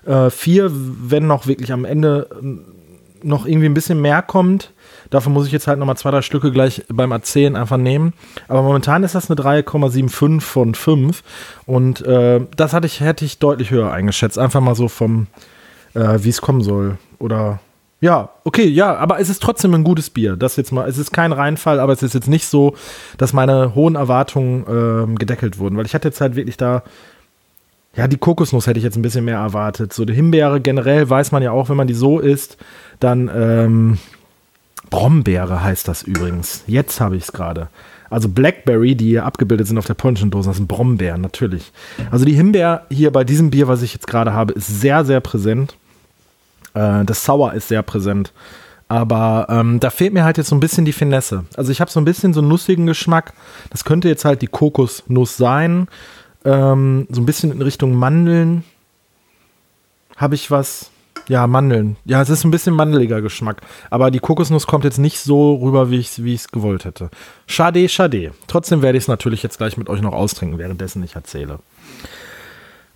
Äh, 0.05 0.29
4, 0.29 0.71
wenn 0.71 1.27
noch 1.27 1.47
wirklich 1.47 1.71
am 1.71 1.85
Ende 1.85 2.27
äh, 2.41 3.25
noch 3.25 3.45
irgendwie 3.45 3.67
ein 3.67 3.73
bisschen 3.73 4.01
mehr 4.01 4.21
kommt. 4.21 4.71
Dafür 5.09 5.31
muss 5.31 5.45
ich 5.45 5.51
jetzt 5.51 5.67
halt 5.67 5.79
nochmal 5.79 5.97
zwei, 5.97 6.11
drei 6.11 6.21
Stücke 6.21 6.51
gleich 6.51 6.85
beim 6.87 7.11
Erzählen 7.11 7.55
einfach 7.55 7.77
nehmen. 7.77 8.13
Aber 8.47 8.61
momentan 8.61 9.03
ist 9.03 9.15
das 9.15 9.29
eine 9.29 9.39
3,75 9.39 10.41
von 10.41 10.75
5. 10.75 11.23
Und 11.65 12.01
äh, 12.05 12.41
das 12.55 12.73
hatte 12.73 12.87
ich, 12.87 13.01
hätte 13.01 13.25
ich 13.25 13.39
deutlich 13.39 13.71
höher 13.71 13.91
eingeschätzt. 13.91 14.37
Einfach 14.37 14.61
mal 14.61 14.75
so 14.75 14.87
vom, 14.87 15.27
äh, 15.93 16.19
wie 16.21 16.29
es 16.29 16.41
kommen 16.41 16.61
soll. 16.61 16.97
Oder 17.17 17.59
Ja, 18.01 18.29
okay, 18.45 18.65
ja, 18.65 18.95
aber 18.95 19.19
es 19.19 19.29
ist 19.29 19.43
trotzdem 19.43 19.73
ein 19.73 19.83
gutes 19.83 20.09
Bier. 20.09 20.37
Das 20.37 20.55
jetzt 20.55 20.71
mal, 20.71 20.87
es 20.87 20.97
ist 20.97 21.11
kein 21.11 21.33
Reinfall, 21.33 21.79
aber 21.79 21.91
es 21.91 22.01
ist 22.01 22.13
jetzt 22.13 22.29
nicht 22.29 22.45
so, 22.45 22.75
dass 23.17 23.33
meine 23.33 23.75
hohen 23.75 23.95
Erwartungen 23.95 24.65
ähm, 24.69 25.17
gedeckelt 25.17 25.59
wurden, 25.59 25.75
weil 25.75 25.85
ich 25.85 25.93
hatte 25.93 26.07
jetzt 26.07 26.21
halt 26.21 26.35
wirklich 26.35 26.55
da, 26.55 26.83
ja, 27.95 28.07
die 28.07 28.17
Kokosnuss 28.17 28.67
hätte 28.67 28.77
ich 28.79 28.85
jetzt 28.85 28.95
ein 28.95 29.01
bisschen 29.01 29.25
mehr 29.25 29.39
erwartet. 29.39 29.91
So 29.91 30.05
die 30.05 30.13
Himbeere 30.13 30.61
generell 30.61 31.09
weiß 31.09 31.33
man 31.33 31.43
ja 31.43 31.51
auch, 31.51 31.67
wenn 31.67 31.75
man 31.75 31.87
die 31.87 31.93
so 31.93 32.19
isst, 32.19 32.57
dann 33.01 33.29
ähm, 33.35 33.97
Brombeere 34.89 35.61
heißt 35.61 35.87
das 35.87 36.03
übrigens. 36.03 36.63
Jetzt 36.67 37.01
habe 37.01 37.17
ich 37.17 37.23
es 37.23 37.31
gerade. 37.33 37.67
Also 38.09 38.29
Blackberry, 38.29 38.95
die 38.95 39.07
hier 39.07 39.25
abgebildet 39.25 39.67
sind 39.67 39.77
auf 39.77 39.85
der 39.85 39.93
polnischen 39.93 40.31
Dose, 40.31 40.49
das 40.49 40.57
sind 40.57 40.67
Brombeeren, 40.67 41.21
natürlich. 41.21 41.71
Also 42.11 42.25
die 42.25 42.33
Himbeer 42.33 42.85
hier 42.89 43.11
bei 43.11 43.23
diesem 43.23 43.51
Bier, 43.51 43.67
was 43.67 43.81
ich 43.81 43.93
jetzt 43.93 44.07
gerade 44.07 44.33
habe, 44.33 44.53
ist 44.53 44.81
sehr, 44.81 45.03
sehr 45.05 45.19
präsent. 45.19 45.75
Äh, 46.73 47.05
das 47.05 47.23
Sauer 47.23 47.53
ist 47.53 47.67
sehr 47.67 47.83
präsent. 47.83 48.33
Aber 48.87 49.45
ähm, 49.49 49.79
da 49.79 49.91
fehlt 49.91 50.13
mir 50.13 50.23
halt 50.23 50.37
jetzt 50.37 50.49
so 50.49 50.55
ein 50.55 50.59
bisschen 50.59 50.83
die 50.83 50.93
Finesse. 50.93 51.45
Also 51.55 51.71
ich 51.71 51.79
habe 51.79 51.91
so 51.91 51.99
ein 51.99 52.05
bisschen 52.05 52.33
so 52.33 52.41
einen 52.41 52.49
nussigen 52.49 52.87
Geschmack. 52.87 53.33
Das 53.69 53.85
könnte 53.85 54.07
jetzt 54.07 54.25
halt 54.25 54.41
die 54.41 54.47
Kokosnuss 54.47 55.37
sein. 55.37 55.87
Ähm, 56.43 57.07
so 57.09 57.21
ein 57.21 57.25
bisschen 57.25 57.51
in 57.51 57.61
Richtung 57.61 57.93
Mandeln. 57.93 58.63
Habe 60.17 60.35
ich 60.35 60.49
was? 60.49 60.89
Ja, 61.27 61.45
Mandeln. 61.45 61.97
Ja, 62.05 62.21
es 62.23 62.29
ist 62.29 62.43
ein 62.43 62.49
bisschen 62.49 62.73
mandeliger 62.73 63.21
Geschmack. 63.21 63.61
Aber 63.91 64.09
die 64.09 64.19
Kokosnuss 64.19 64.65
kommt 64.65 64.83
jetzt 64.83 64.97
nicht 64.97 65.19
so 65.19 65.55
rüber, 65.55 65.91
wie 65.91 65.99
ich 65.99 66.07
es 66.07 66.23
wie 66.23 66.39
gewollt 66.51 66.85
hätte. 66.85 67.11
Schade, 67.45 67.87
schade. 67.87 68.31
Trotzdem 68.47 68.81
werde 68.81 68.97
ich 68.97 69.03
es 69.03 69.07
natürlich 69.07 69.43
jetzt 69.43 69.59
gleich 69.59 69.77
mit 69.77 69.89
euch 69.89 70.01
noch 70.01 70.13
austrinken, 70.13 70.57
währenddessen 70.57 71.03
ich 71.03 71.15
erzähle. 71.15 71.59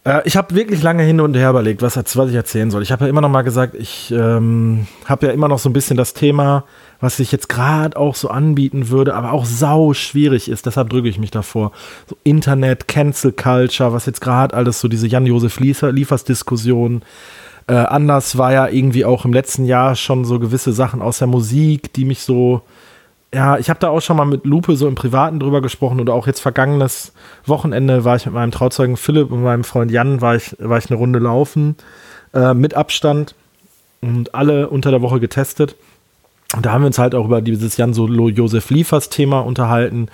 Äh, 0.03 0.21
ich 0.25 0.35
habe 0.35 0.55
wirklich 0.55 0.81
lange 0.81 1.03
hin 1.03 1.19
und 1.19 1.35
her 1.35 1.49
überlegt, 1.49 1.81
was, 1.81 1.95
was 1.97 2.29
ich 2.29 2.35
erzählen 2.35 2.71
soll. 2.71 2.83
Ich 2.83 2.91
habe 2.91 3.05
ja 3.05 3.09
immer 3.09 3.21
noch 3.21 3.29
mal 3.29 3.41
gesagt, 3.41 3.75
ich 3.75 4.11
ähm, 4.11 4.87
habe 5.05 5.27
ja 5.27 5.31
immer 5.31 5.47
noch 5.47 5.59
so 5.59 5.69
ein 5.69 5.73
bisschen 5.73 5.97
das 5.97 6.13
Thema, 6.13 6.65
was 6.99 7.17
sich 7.17 7.31
jetzt 7.31 7.49
gerade 7.49 7.97
auch 7.97 8.15
so 8.15 8.29
anbieten 8.29 8.89
würde, 8.89 9.15
aber 9.15 9.31
auch 9.31 9.45
sau 9.45 9.93
schwierig 9.93 10.49
ist. 10.49 10.65
Deshalb 10.65 10.89
drücke 10.89 11.09
ich 11.09 11.19
mich 11.19 11.31
davor. 11.31 11.71
So 12.07 12.17
Internet, 12.23 12.87
Cancel 12.87 13.31
Culture, 13.31 13.93
was 13.93 14.05
jetzt 14.05 14.21
gerade 14.21 14.55
alles 14.55 14.79
so 14.79 14.87
diese 14.87 15.07
Jan-Josef 15.07 15.59
Liefers-Diskussion. 15.59 17.03
Äh, 17.67 17.75
anders 17.75 18.37
war 18.37 18.51
ja 18.51 18.67
irgendwie 18.67 19.05
auch 19.05 19.23
im 19.23 19.31
letzten 19.31 19.65
Jahr 19.65 19.95
schon 19.95 20.25
so 20.25 20.37
gewisse 20.39 20.73
Sachen 20.73 21.01
aus 21.01 21.19
der 21.19 21.27
Musik, 21.27 21.93
die 21.93 22.03
mich 22.03 22.21
so 22.21 22.61
ja, 23.33 23.57
ich 23.57 23.69
habe 23.69 23.79
da 23.79 23.89
auch 23.89 24.01
schon 24.01 24.17
mal 24.17 24.25
mit 24.25 24.45
Lupe 24.45 24.75
so 24.75 24.87
im 24.87 24.95
Privaten 24.95 25.39
drüber 25.39 25.61
gesprochen 25.61 25.99
oder 25.99 26.13
auch 26.13 26.27
jetzt 26.27 26.39
vergangenes 26.39 27.13
Wochenende 27.45 28.05
war 28.05 28.15
ich 28.15 28.25
mit 28.25 28.35
meinem 28.35 28.51
Trauzeugen 28.51 28.95
Philipp 28.95 29.31
und 29.31 29.43
meinem 29.43 29.63
Freund 29.63 29.91
Jan, 29.91 30.21
war 30.21 30.35
ich, 30.35 30.55
war 30.59 30.77
ich 30.77 30.89
eine 30.89 30.97
Runde 30.97 31.19
laufen 31.19 31.75
äh, 32.33 32.53
mit 32.53 32.75
Abstand 32.75 33.33
und 34.01 34.35
alle 34.35 34.69
unter 34.69 34.91
der 34.91 35.01
Woche 35.01 35.19
getestet. 35.19 35.75
Und 36.55 36.65
da 36.65 36.71
haben 36.71 36.83
wir 36.83 36.87
uns 36.87 36.99
halt 36.99 37.15
auch 37.15 37.25
über 37.25 37.41
dieses 37.41 37.77
Jan 37.77 37.93
Solo 37.93 38.29
Josef 38.29 38.69
Liefers 38.69 39.09
Thema 39.09 39.39
unterhalten. 39.39 40.09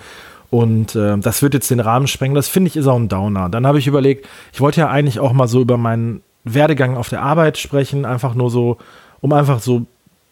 Und 0.48 0.96
äh, 0.96 1.18
das 1.18 1.42
wird 1.42 1.52
jetzt 1.52 1.70
den 1.70 1.80
Rahmen 1.80 2.06
sprengen. 2.06 2.34
Das 2.34 2.48
finde 2.48 2.68
ich 2.68 2.76
ist 2.76 2.86
auch 2.86 2.96
ein 2.96 3.08
Downer. 3.08 3.50
Dann 3.50 3.66
habe 3.66 3.78
ich 3.78 3.86
überlegt, 3.86 4.26
ich 4.52 4.60
wollte 4.60 4.80
ja 4.80 4.88
eigentlich 4.88 5.20
auch 5.20 5.32
mal 5.32 5.46
so 5.46 5.60
über 5.60 5.76
meinen 5.76 6.22
Werdegang 6.44 6.96
auf 6.96 7.10
der 7.10 7.22
Arbeit 7.22 7.58
sprechen, 7.58 8.06
einfach 8.06 8.34
nur 8.34 8.50
so, 8.50 8.78
um 9.20 9.32
einfach 9.34 9.60
so 9.60 9.86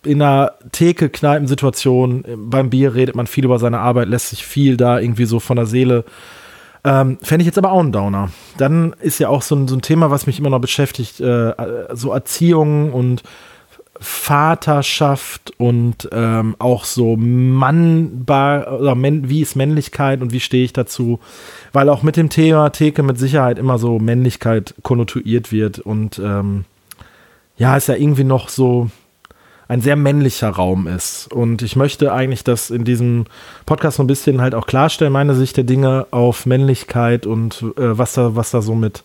in 0.05 0.23
einer 0.23 0.53
Theke-Kneipensituation, 0.73 2.25
beim 2.37 2.71
Bier 2.71 2.95
redet 2.95 3.15
man 3.15 3.27
viel 3.27 3.45
über 3.45 3.59
seine 3.59 3.81
Arbeit, 3.81 4.09
lässt 4.09 4.31
sich 4.31 4.47
viel 4.47 4.77
da 4.77 4.99
irgendwie 4.99 5.25
so 5.25 5.41
von 5.41 5.57
der 5.57 5.67
Seele. 5.67 6.05
Ähm, 6.85 7.19
Fände 7.23 7.43
ich 7.43 7.47
jetzt 7.47 7.59
aber 7.59 7.73
auch 7.73 7.81
ein 7.81 7.93
Downer. 7.93 8.31
Dann 8.57 8.95
ist 9.01 9.19
ja 9.19 9.29
auch 9.29 9.43
so 9.43 9.57
ein, 9.57 9.67
so 9.67 9.77
ein 9.77 9.83
Thema, 9.83 10.11
was 10.11 10.27
mich 10.27 10.39
immer 10.39 10.51
noch 10.51 10.61
beschäftigt, 10.61 11.21
äh, 11.21 11.53
so 11.93 12.13
Erziehung 12.13 12.93
und 12.93 13.23
Vaterschaft 14.01 15.53
und 15.57 16.09
ähm, 16.13 16.55
auch 16.61 16.85
so 16.85 17.17
Mannbar 17.17 18.81
oder 18.81 18.97
wie 18.97 19.43
ist 19.43 19.57
Männlichkeit 19.57 20.21
und 20.21 20.33
wie 20.33 20.41
stehe 20.41 20.65
ich 20.65 20.73
dazu? 20.73 21.19
Weil 21.73 21.89
auch 21.89 22.05
mit 22.05 22.17
dem 22.17 22.31
Thema 22.31 22.71
Theke 22.71 23.03
mit 23.03 23.19
Sicherheit 23.19 23.59
immer 23.59 23.79
so 23.79 23.99
Männlichkeit 23.99 24.75
konnotuiert 24.83 25.51
wird 25.51 25.81
und 25.81 26.21
ähm, 26.21 26.65
ja, 27.57 27.77
ist 27.77 27.89
ja 27.89 27.97
irgendwie 27.97 28.25
noch 28.25 28.49
so, 28.49 28.89
ein 29.69 29.83
sehr 29.83 29.97
männlicher 29.97 30.49
Raum 30.49 30.87
ist. 30.87 31.31
Und 31.33 31.61
ich 31.61 31.77
möchte 31.77 32.13
eigentlich 32.13 32.43
das 32.43 32.71
in 32.71 32.85
diesem 32.85 33.27
Podcast 33.67 33.99
so 33.99 34.03
ein 34.03 34.07
bisschen 34.07 34.41
halt 34.41 34.55
auch 34.55 34.67
klarstellen, 34.67 35.13
meine 35.13 35.35
Sicht 35.35 35.59
der 35.59 35.65
Dinge 35.65 36.07
auf 36.11 36.47
Männlichkeit 36.47 37.27
und 37.27 37.63
äh, 37.77 37.99
was 37.99 38.15
da, 38.15 38.35
was 38.35 38.51
da 38.51 38.63
so 38.63 38.75
mit, 38.75 39.05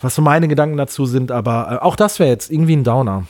was 0.00 0.16
so 0.16 0.22
meine 0.22 0.48
Gedanken 0.48 0.76
dazu 0.76 1.06
sind. 1.06 1.30
Aber 1.30 1.68
äh, 1.70 1.84
auch 1.84 1.94
das 1.94 2.18
wäre 2.18 2.28
jetzt 2.28 2.50
irgendwie 2.50 2.76
ein 2.76 2.84
Downer. 2.84 3.24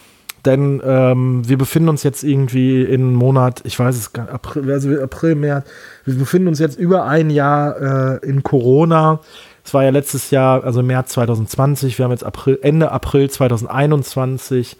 Denn 0.47 0.80
ähm, 0.82 1.47
wir 1.47 1.59
befinden 1.59 1.90
uns 1.90 2.02
jetzt 2.02 2.25
irgendwie 2.25 2.82
in 2.82 3.02
einem 3.02 3.14
Monat, 3.14 3.61
ich 3.64 3.78
weiß 3.78 3.94
es 3.94 4.14
gar 4.14 4.23
nicht, 4.23 4.32
April, 4.32 4.73
also 4.73 4.99
April, 4.99 5.35
März, 5.35 5.68
wir 6.06 6.14
befinden 6.14 6.49
uns 6.49 6.59
jetzt 6.59 6.78
über 6.78 7.04
ein 7.04 7.28
Jahr 7.28 8.23
äh, 8.23 8.26
in 8.26 8.42
Corona. 8.42 9.20
Es 9.62 9.75
war 9.75 9.85
ja 9.85 9.90
letztes 9.90 10.30
Jahr, 10.30 10.64
also 10.64 10.82
März 10.82 11.11
2020, 11.12 11.99
wir 11.99 12.06
haben 12.06 12.12
jetzt 12.12 12.25
April, 12.25 12.59
Ende 12.62 12.90
April 12.90 13.28
2021 13.28 14.78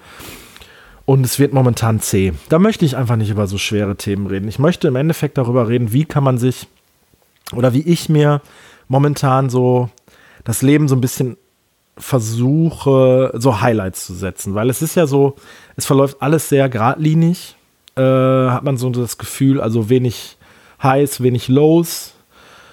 und 1.05 1.25
es 1.25 1.39
wird 1.39 1.53
momentan 1.53 2.01
zäh. 2.01 2.33
Da 2.49 2.59
möchte 2.59 2.85
ich 2.85 2.97
einfach 2.97 3.17
nicht 3.17 3.31
über 3.31 3.47
so 3.47 3.59
schwere 3.59 3.97
Themen 3.97 4.27
reden. 4.27 4.49
Ich 4.49 4.59
möchte 4.59 4.89
im 4.89 4.97
Endeffekt 4.97 5.39
darüber 5.39 5.69
reden, 5.69 5.93
wie 5.93 6.05
kann 6.05 6.25
man 6.25 6.39
sich 6.39 6.69
oder 7.55 7.73
wie 7.73 7.83
ich 7.83 8.09
mir 8.09 8.41
momentan 8.89 9.51
so 9.51 9.89
das 10.45 10.63
Leben 10.63 10.89
so 10.89 10.95
ein 10.95 11.01
bisschen 11.01 11.37
versuche, 11.97 13.33
so 13.35 13.61
Highlights 13.61 14.07
zu 14.07 14.15
setzen. 14.15 14.55
Weil 14.55 14.71
es 14.71 14.83
ist 14.83 14.95
ja 14.95 15.07
so, 15.07 15.37
es 15.77 15.87
verläuft 15.87 16.21
alles 16.21 16.49
sehr 16.49 16.69
geradlinig. 16.69 17.57
Äh, 17.97 18.03
hat 18.03 18.65
man 18.65 18.77
so 18.77 18.91
das 18.91 19.19
Gefühl, 19.19 19.61
also 19.61 19.89
wenig 19.89 20.37
Highs, 20.83 21.23
wenig 21.23 21.49
Lows. 21.49 22.15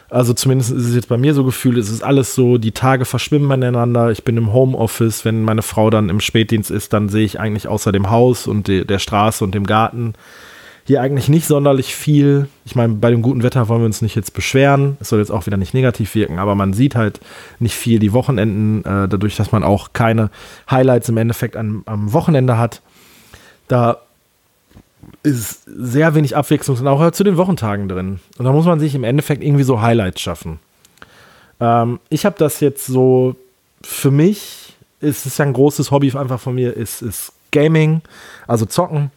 Also 0.10 0.34
zumindest 0.34 0.72
ist 0.72 0.86
es 0.86 0.96
jetzt 0.96 1.10
bei 1.10 1.18
mir 1.18 1.34
so 1.34 1.44
gefühlt, 1.44 1.78
es 1.78 1.90
ist 1.90 2.02
alles 2.02 2.34
so, 2.34 2.58
die 2.58 2.72
Tage 2.72 3.04
verschwimmen 3.04 3.48
miteinander. 3.48 4.12
Ich 4.12 4.24
bin 4.24 4.38
im 4.38 4.54
Homeoffice, 4.54 5.26
wenn 5.26 5.44
meine 5.44 5.62
Frau 5.62 5.90
dann 5.90 6.10
im 6.10 6.22
Spätdienst 6.22 6.72
ist, 6.72 6.94
dann 6.94 7.10
sehe 7.10 7.26
ich 7.26 7.40
eigentlich 7.40 7.68
außer 7.68 7.92
dem 7.92 8.10
Haus 8.10 8.48
und 8.48 8.68
de 8.68 8.86
der 8.86 9.00
Straße 9.00 9.44
und 9.44 9.54
dem 9.54 9.66
Garten 9.66 10.14
hier 10.86 11.02
eigentlich 11.02 11.28
nicht 11.28 11.46
sonderlich 11.46 11.94
viel. 11.94 12.48
Ich 12.64 12.74
meine, 12.74 12.94
bei 12.94 13.12
dem 13.12 13.22
guten 13.22 13.44
Wetter 13.44 13.68
wollen 13.68 13.82
wir 13.82 13.88
uns 13.88 14.02
nicht 14.02 14.16
jetzt 14.16 14.34
beschweren. 14.34 14.96
Es 15.02 15.10
soll 15.10 15.20
jetzt 15.20 15.32
auch 15.32 15.46
wieder 15.46 15.58
nicht 15.58 15.74
negativ 15.74 16.16
wirken, 16.16 16.40
aber 16.40 16.56
man 16.56 16.72
sieht 16.72 16.96
halt 16.96 17.20
nicht 17.60 17.76
viel 17.76 18.00
die 18.00 18.14
Wochenenden, 18.14 18.86
äh, 18.86 19.10
dadurch, 19.10 19.36
dass 19.36 19.52
man 19.52 19.64
auch 19.64 19.92
keine 19.92 20.30
Highlights 20.72 21.10
im 21.10 21.18
Endeffekt 21.18 21.58
am, 21.58 21.84
am 21.86 22.14
Wochenende 22.14 22.58
hat. 22.58 22.82
Da 23.68 23.98
ist 25.24 25.64
sehr 25.66 26.16
wenig 26.16 26.36
Abwechslung 26.36 26.78
und 26.78 26.88
auch 26.88 27.12
zu 27.12 27.24
den 27.24 27.38
Wochentagen 27.38 27.88
drin. 27.88 28.20
Und 28.38 28.46
da 28.46 28.52
muss 28.52 28.66
man 28.66 28.80
sich 28.80 28.96
im 28.96 29.04
Endeffekt 29.04 29.44
irgendwie 29.44 29.64
so 29.64 29.82
Highlights 29.82 30.22
schaffen. 30.22 30.60
Ähm, 31.60 32.00
ich 32.10 32.26
habe 32.26 32.36
das 32.38 32.60
jetzt 32.60 32.86
so, 32.86 33.36
für 33.82 34.12
mich 34.12 34.76
ist 35.00 35.26
es 35.26 35.38
ja 35.38 35.46
ein 35.46 35.54
großes 35.54 35.92
Hobby 35.92 36.12
einfach 36.16 36.40
von 36.40 36.56
mir, 36.56 36.76
ist, 36.76 37.02
ist 37.02 37.34
Gaming, 37.52 38.02
also 38.48 38.66
Zocken. 38.66 39.12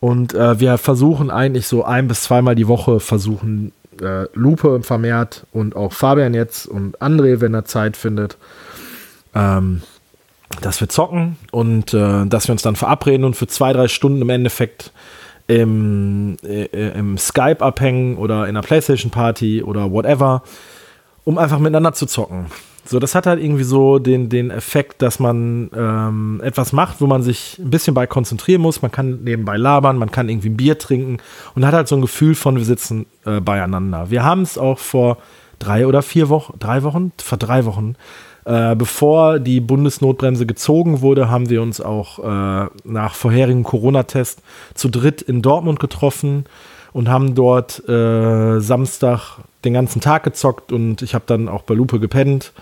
Und 0.00 0.34
äh, 0.34 0.58
wir 0.58 0.78
versuchen 0.78 1.30
eigentlich 1.30 1.66
so 1.66 1.84
ein 1.84 2.08
bis 2.08 2.22
zweimal 2.22 2.54
die 2.54 2.66
Woche 2.66 2.98
versuchen, 2.98 3.72
äh, 4.00 4.26
Lupe 4.34 4.82
vermehrt 4.82 5.46
und 5.52 5.76
auch 5.76 5.92
Fabian 5.92 6.34
jetzt 6.34 6.66
und 6.66 6.98
André, 7.00 7.40
wenn 7.40 7.54
er 7.54 7.64
Zeit 7.64 7.96
findet, 7.96 8.36
ähm, 9.34 9.82
dass 10.60 10.80
wir 10.80 10.88
zocken 10.88 11.36
und 11.50 11.94
äh, 11.94 12.26
dass 12.26 12.48
wir 12.48 12.52
uns 12.52 12.62
dann 12.62 12.76
verabreden 12.76 13.24
und 13.24 13.36
für 13.36 13.46
zwei, 13.46 13.72
drei 13.72 13.88
Stunden 13.88 14.22
im 14.22 14.30
Endeffekt 14.30 14.92
im, 15.46 16.36
äh, 16.44 16.66
im 16.98 17.18
Skype 17.18 17.60
abhängen 17.60 18.16
oder 18.16 18.44
in 18.44 18.50
einer 18.50 18.62
Playstation 18.62 19.10
Party 19.10 19.62
oder 19.62 19.90
whatever, 19.90 20.42
um 21.24 21.38
einfach 21.38 21.58
miteinander 21.58 21.92
zu 21.92 22.06
zocken. 22.06 22.46
So, 22.84 22.98
das 22.98 23.14
hat 23.14 23.26
halt 23.26 23.40
irgendwie 23.40 23.62
so 23.62 24.00
den, 24.00 24.28
den 24.28 24.50
Effekt, 24.50 25.02
dass 25.02 25.20
man 25.20 25.70
ähm, 25.74 26.40
etwas 26.42 26.72
macht, 26.72 27.00
wo 27.00 27.06
man 27.06 27.22
sich 27.22 27.58
ein 27.60 27.70
bisschen 27.70 27.94
bei 27.94 28.08
konzentrieren 28.08 28.60
muss. 28.60 28.82
Man 28.82 28.90
kann 28.90 29.22
nebenbei 29.22 29.56
labern, 29.56 29.98
man 29.98 30.10
kann 30.10 30.28
irgendwie 30.28 30.48
ein 30.48 30.56
Bier 30.56 30.78
trinken 30.78 31.18
und 31.54 31.64
hat 31.64 31.74
halt 31.74 31.86
so 31.86 31.94
ein 31.94 32.00
Gefühl 32.00 32.34
von, 32.34 32.56
wir 32.56 32.64
sitzen 32.64 33.06
äh, 33.24 33.40
beieinander. 33.40 34.10
Wir 34.10 34.24
haben 34.24 34.42
es 34.42 34.58
auch 34.58 34.80
vor 34.80 35.18
drei 35.60 35.86
oder 35.86 36.02
vier 36.02 36.28
Wochen, 36.28 36.58
drei 36.58 36.82
Wochen, 36.82 37.12
vor 37.22 37.38
drei 37.38 37.64
Wochen 37.66 37.94
äh, 38.44 38.74
bevor 38.74 39.38
die 39.38 39.60
Bundesnotbremse 39.60 40.46
gezogen 40.46 41.00
wurde, 41.00 41.30
haben 41.30 41.48
wir 41.48 41.62
uns 41.62 41.80
auch 41.80 42.18
äh, 42.18 42.68
nach 42.84 43.14
vorherigen 43.14 43.62
Corona-Test 43.62 44.42
zu 44.74 44.88
dritt 44.88 45.22
in 45.22 45.42
Dortmund 45.42 45.78
getroffen 45.78 46.44
und 46.92 47.08
haben 47.08 47.34
dort 47.34 47.88
äh, 47.88 48.58
Samstag 48.60 49.38
den 49.64 49.74
ganzen 49.74 50.00
Tag 50.00 50.24
gezockt 50.24 50.72
und 50.72 51.02
ich 51.02 51.14
habe 51.14 51.24
dann 51.26 51.48
auch 51.48 51.62
bei 51.62 51.74
Lupe 51.74 52.00
gepennt 52.00 52.52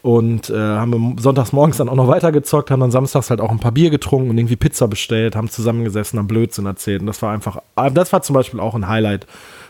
und 0.00 0.48
äh, 0.48 0.56
haben 0.56 1.16
sonntags 1.18 1.52
morgens 1.52 1.76
dann 1.76 1.90
auch 1.90 1.94
noch 1.94 2.08
weitergezockt, 2.08 2.70
haben 2.70 2.80
dann 2.80 2.90
samstags 2.90 3.28
halt 3.28 3.42
auch 3.42 3.50
ein 3.50 3.60
paar 3.60 3.72
Bier 3.72 3.90
getrunken 3.90 4.30
und 4.30 4.38
irgendwie 4.38 4.56
Pizza 4.56 4.88
bestellt, 4.88 5.36
haben 5.36 5.50
zusammengesessen, 5.50 6.18
haben 6.18 6.28
Blödsinn 6.28 6.64
erzählt 6.64 7.02
und 7.02 7.06
das 7.06 7.20
war 7.20 7.34
einfach, 7.34 7.58
äh, 7.76 7.90
das 7.90 8.14
war 8.14 8.22
zum 8.22 8.32
Beispiel 8.32 8.60
auch 8.60 8.74
ein 8.74 8.88
Highlight, 8.88 9.26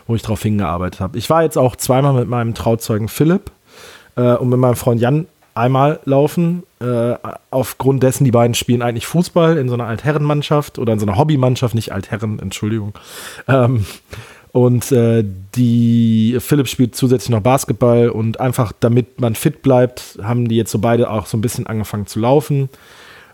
wo 0.07 0.15
ich 0.15 0.21
drauf 0.21 0.41
hingearbeitet 0.41 1.01
habe. 1.01 1.17
Ich 1.17 1.29
war 1.29 1.43
jetzt 1.43 1.57
auch 1.57 1.75
zweimal 1.75 2.13
mit 2.13 2.29
meinem 2.29 2.53
Trauzeugen 2.53 3.09
Philipp 3.09 3.51
und 4.15 4.49
mit 4.49 4.59
meinem 4.59 4.75
Freund 4.75 4.99
Jan 4.99 5.27
einmal 5.59 5.99
laufen. 6.05 6.63
Äh, 6.79 7.15
aufgrund 7.51 8.01
dessen, 8.03 8.23
die 8.23 8.31
beiden 8.31 8.55
spielen 8.55 8.81
eigentlich 8.81 9.05
Fußball 9.07 9.57
in 9.57 9.67
so 9.67 9.73
einer 9.73 9.85
Altherrenmannschaft 9.85 10.79
oder 10.79 10.93
in 10.93 10.99
so 10.99 11.05
einer 11.05 11.17
Hobbymannschaft, 11.17 11.75
nicht 11.75 11.91
Altherren, 11.91 12.39
Entschuldigung. 12.39 12.93
Ähm, 13.47 13.85
und 14.51 14.91
äh, 14.91 15.23
die 15.55 16.37
Philipp 16.39 16.67
spielt 16.67 16.95
zusätzlich 16.95 17.29
noch 17.29 17.41
Basketball 17.41 18.09
und 18.09 18.39
einfach 18.39 18.71
damit 18.79 19.19
man 19.19 19.35
fit 19.35 19.61
bleibt, 19.61 20.17
haben 20.23 20.47
die 20.47 20.55
jetzt 20.55 20.71
so 20.71 20.79
beide 20.79 21.11
auch 21.11 21.27
so 21.27 21.37
ein 21.37 21.41
bisschen 21.41 21.67
angefangen 21.67 22.07
zu 22.07 22.19
laufen. 22.19 22.69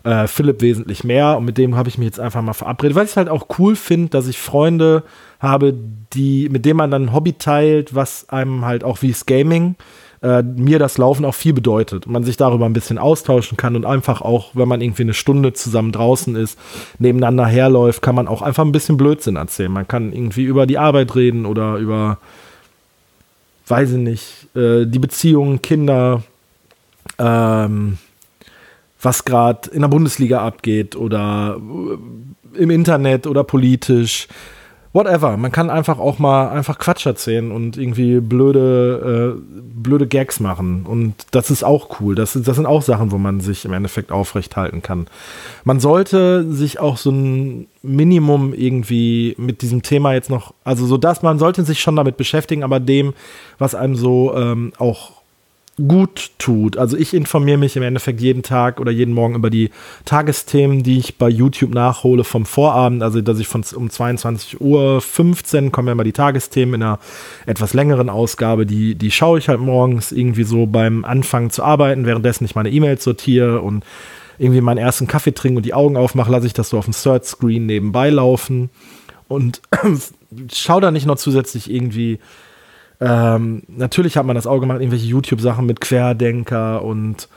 Äh, 0.04 0.26
Philipp 0.26 0.60
wesentlich 0.60 1.04
mehr 1.04 1.36
und 1.38 1.44
mit 1.44 1.56
dem 1.56 1.76
habe 1.76 1.88
ich 1.88 1.96
mich 1.96 2.06
jetzt 2.06 2.20
einfach 2.20 2.42
mal 2.42 2.52
verabredet, 2.52 2.96
weil 2.96 3.04
ich 3.04 3.12
es 3.12 3.16
halt 3.16 3.28
auch 3.28 3.46
cool 3.58 3.76
finde, 3.76 4.10
dass 4.10 4.28
ich 4.28 4.38
Freunde 4.38 5.04
habe, 5.40 5.74
die, 6.12 6.48
mit 6.48 6.64
denen 6.64 6.76
man 6.76 6.90
dann 6.90 7.04
ein 7.04 7.12
Hobby 7.12 7.32
teilt, 7.32 7.94
was 7.94 8.28
einem 8.28 8.64
halt 8.64 8.84
auch 8.84 9.02
wie 9.02 9.08
das 9.08 9.26
Gaming 9.26 9.76
äh, 9.76 9.96
mir 10.42 10.78
das 10.78 10.98
Laufen 10.98 11.24
auch 11.24 11.34
viel 11.34 11.52
bedeutet. 11.52 12.06
Man 12.06 12.24
sich 12.24 12.36
darüber 12.36 12.66
ein 12.66 12.72
bisschen 12.72 12.98
austauschen 12.98 13.56
kann 13.56 13.76
und 13.76 13.86
einfach 13.86 14.22
auch, 14.22 14.50
wenn 14.54 14.68
man 14.68 14.80
irgendwie 14.80 15.02
eine 15.02 15.14
Stunde 15.14 15.52
zusammen 15.52 15.92
draußen 15.92 16.34
ist, 16.36 16.58
nebeneinander 16.98 17.46
herläuft, 17.46 18.02
kann 18.02 18.14
man 18.14 18.26
auch 18.26 18.42
einfach 18.42 18.64
ein 18.64 18.72
bisschen 18.72 18.96
Blödsinn 18.96 19.36
erzählen. 19.36 19.70
Man 19.70 19.86
kann 19.86 20.12
irgendwie 20.12 20.44
über 20.44 20.66
die 20.66 20.78
Arbeit 20.78 21.14
reden 21.14 21.46
oder 21.46 21.76
über, 21.76 22.18
weiß 23.68 23.92
ich 23.92 23.98
nicht, 23.98 24.56
äh, 24.56 24.86
die 24.86 24.98
Beziehungen, 24.98 25.62
Kinder, 25.62 26.22
ähm, 27.18 27.98
was 29.00 29.24
gerade 29.24 29.70
in 29.70 29.82
der 29.82 29.88
Bundesliga 29.88 30.44
abgeht 30.44 30.96
oder 30.96 31.58
äh, 31.58 32.62
im 32.62 32.70
Internet 32.70 33.26
oder 33.26 33.44
politisch 33.44 34.28
whatever. 34.96 35.36
Man 35.36 35.52
kann 35.52 35.68
einfach 35.68 35.98
auch 35.98 36.18
mal 36.18 36.48
einfach 36.48 36.78
Quatsch 36.78 37.04
erzählen 37.06 37.52
und 37.52 37.76
irgendwie 37.76 38.20
blöde, 38.20 39.36
äh, 39.36 39.40
blöde 39.62 40.06
Gags 40.06 40.40
machen. 40.40 40.86
Und 40.86 41.14
das 41.30 41.50
ist 41.50 41.62
auch 41.62 42.00
cool. 42.00 42.14
Das, 42.14 42.32
das 42.32 42.56
sind 42.56 42.66
auch 42.66 42.82
Sachen, 42.82 43.12
wo 43.12 43.18
man 43.18 43.40
sich 43.40 43.66
im 43.66 43.74
Endeffekt 43.74 44.10
aufrecht 44.10 44.56
halten 44.56 44.80
kann. 44.80 45.06
Man 45.64 45.80
sollte 45.80 46.50
sich 46.50 46.80
auch 46.80 46.96
so 46.96 47.10
ein 47.10 47.66
Minimum 47.82 48.54
irgendwie 48.54 49.34
mit 49.38 49.60
diesem 49.60 49.82
Thema 49.82 50.14
jetzt 50.14 50.30
noch, 50.30 50.54
also 50.64 50.86
so 50.86 50.96
dass 50.96 51.22
man 51.22 51.38
sollte 51.38 51.62
sich 51.64 51.80
schon 51.80 51.94
damit 51.94 52.16
beschäftigen, 52.16 52.64
aber 52.64 52.80
dem, 52.80 53.12
was 53.58 53.74
einem 53.74 53.96
so 53.96 54.34
ähm, 54.34 54.72
auch 54.78 55.12
gut 55.76 56.30
tut. 56.38 56.78
Also 56.78 56.96
ich 56.96 57.12
informiere 57.12 57.58
mich 57.58 57.76
im 57.76 57.82
Endeffekt 57.82 58.20
jeden 58.20 58.42
Tag 58.42 58.80
oder 58.80 58.90
jeden 58.90 59.12
Morgen 59.12 59.34
über 59.34 59.50
die 59.50 59.70
Tagesthemen, 60.06 60.82
die 60.82 60.98
ich 60.98 61.18
bei 61.18 61.28
YouTube 61.28 61.74
nachhole 61.74 62.24
vom 62.24 62.46
Vorabend. 62.46 63.02
Also 63.02 63.20
dass 63.20 63.38
ich 63.38 63.46
von 63.46 63.62
um 63.74 63.90
22 63.90 64.60
Uhr 64.60 65.02
15 65.02 65.72
kommen 65.72 65.88
ja 65.88 65.92
immer 65.92 66.04
die 66.04 66.12
Tagesthemen 66.12 66.76
in 66.76 66.82
einer 66.82 66.98
etwas 67.44 67.74
längeren 67.74 68.08
Ausgabe. 68.08 68.64
Die, 68.64 68.94
die 68.94 69.10
schaue 69.10 69.38
ich 69.38 69.48
halt 69.48 69.60
morgens 69.60 70.12
irgendwie 70.12 70.44
so 70.44 70.66
beim 70.66 71.04
Anfangen 71.04 71.50
zu 71.50 71.62
arbeiten, 71.62 72.06
währenddessen 72.06 72.46
ich 72.46 72.54
meine 72.54 72.70
E-Mails 72.70 73.04
sortiere 73.04 73.60
und 73.60 73.84
irgendwie 74.38 74.62
meinen 74.62 74.78
ersten 74.78 75.06
Kaffee 75.06 75.32
trinke 75.32 75.58
und 75.58 75.66
die 75.66 75.74
Augen 75.74 75.96
aufmache, 75.96 76.30
lasse 76.30 76.46
ich 76.46 76.52
das 76.52 76.70
so 76.70 76.78
auf 76.78 76.84
dem 76.84 76.94
Search-Screen 76.94 77.66
nebenbei 77.66 78.10
laufen 78.10 78.70
und 79.28 79.60
schaue 80.52 80.80
da 80.80 80.90
nicht 80.90 81.06
noch 81.06 81.16
zusätzlich 81.16 81.70
irgendwie 81.70 82.18
ähm, 83.00 83.62
natürlich 83.68 84.16
hat 84.16 84.26
man 84.26 84.36
das 84.36 84.46
auch 84.46 84.58
gemacht, 84.58 84.80
irgendwelche 84.80 85.06
YouTube-Sachen 85.06 85.66
mit 85.66 85.80
Querdenker 85.80 86.82
und 86.82 87.28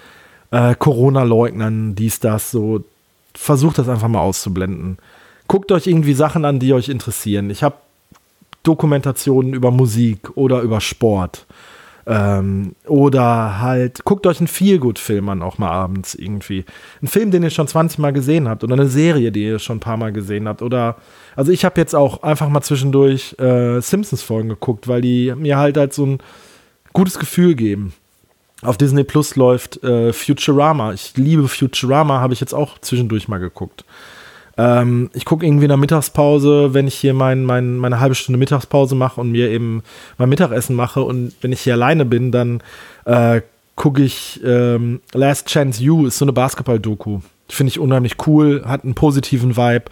äh, 0.51 0.75
Corona-Leugnern, 0.75 1.96
dies, 1.96 2.20
das, 2.20 2.51
so. 2.51 2.84
Versucht 3.36 3.78
das 3.78 3.88
einfach 3.88 4.08
mal 4.08 4.22
auszublenden. 4.22 4.98
Guckt 5.48 5.72
euch 5.72 5.88
irgendwie 5.88 6.13
Sachen 6.13 6.46
an, 6.46 6.60
die 6.60 6.74
euch 6.74 6.89
interessieren. 6.89 7.50
Ich 7.50 7.63
habe 7.63 7.75
Dokumentationen 8.63 9.54
über 9.54 9.72
Musik 9.72 10.36
oder 10.36 10.62
über 10.62 10.82
Sport. 10.82 11.46
Ähm, 12.06 12.75
oder 12.88 13.60
halt, 13.60 14.03
guckt 14.03 14.25
euch 14.25 14.39
einen 14.39 14.48
Feelgood-Film 14.48 15.29
an, 15.29 15.41
auch 15.41 15.58
mal 15.58 15.70
abends 15.70 16.15
irgendwie. 16.15 16.65
Ein 17.01 17.08
Film, 17.08 17.32
den 17.32 17.44
ihr 17.44 17.50
schon 17.50 17.68
20 17.68 18.00
Mal 18.00 18.13
gesehen 18.13 18.48
habt. 18.48 18.63
Oder 18.63 18.74
eine 18.74 18.88
Serie, 18.88 19.32
die 19.32 19.44
ihr 19.44 19.60
schon 19.60 19.77
ein 19.77 19.82
paar 19.82 19.98
Mal 19.98 20.12
gesehen 20.12 20.48
habt. 20.48 20.62
Oder, 20.62 20.98
also 21.36 21.51
ich 21.51 21.65
habe 21.65 21.79
jetzt 21.79 21.96
auch 21.96 22.24
einfach 22.24 22.50
mal 22.50 22.62
zwischendurch 22.62 23.36
äh, 23.39 23.79
Simpsons-Folgen 23.81 24.50
geguckt, 24.50 24.88
weil 24.88 25.01
die 25.01 25.33
mir 25.35 25.57
halt 25.57 25.77
halt 25.77 25.94
so 25.94 26.05
ein 26.05 26.20
gutes 26.94 27.20
Gefühl 27.20 27.55
geben. 27.55 27.94
Auf 28.62 28.77
Disney 28.77 29.03
Plus 29.03 29.35
läuft 29.35 29.83
äh, 29.83 30.12
Futurama. 30.12 30.94
Ich 30.94 31.16
liebe 31.16 31.48
Futurama, 31.48 32.20
habe 32.20 32.33
ich 32.33 32.42
jetzt 32.42 32.53
auch 32.53 32.77
zwischendurch 32.79 33.27
mal 33.27 33.38
geguckt. 33.38 33.85
Ähm, 34.59 35.09
ich 35.13 35.24
gucke 35.24 35.45
irgendwie 35.45 35.63
in 35.63 35.69
der 35.69 35.77
Mittagspause, 35.77 36.74
wenn 36.74 36.85
ich 36.85 36.95
hier 36.95 37.13
mein, 37.13 37.45
mein, 37.45 37.77
meine 37.77 38.01
halbe 38.01 38.13
Stunde 38.13 38.37
Mittagspause 38.37 38.93
mache 38.93 39.22
und 39.22 39.31
mir 39.31 39.50
eben 39.50 39.83
mein 40.17 40.27
Mittagessen 40.27 40.75
mache 40.75 41.01
und 41.01 41.33
wenn 41.39 41.53
ich 41.53 41.61
hier 41.61 41.75
alleine 41.75 42.03
bin, 42.03 42.33
dann 42.33 42.61
äh, 43.05 43.39
gucke 43.77 44.03
ich 44.03 44.41
ähm, 44.43 45.00
Last 45.13 45.48
Chance 45.48 45.81
You, 45.81 46.07
ist 46.07 46.17
so 46.17 46.25
eine 46.25 46.33
Basketball-Doku. 46.33 47.22
Finde 47.50 47.72
ich 47.72 47.79
unheimlich 47.79 48.16
cool, 48.27 48.64
hat 48.66 48.83
einen 48.83 48.94
positiven 48.94 49.57
Vibe, 49.57 49.85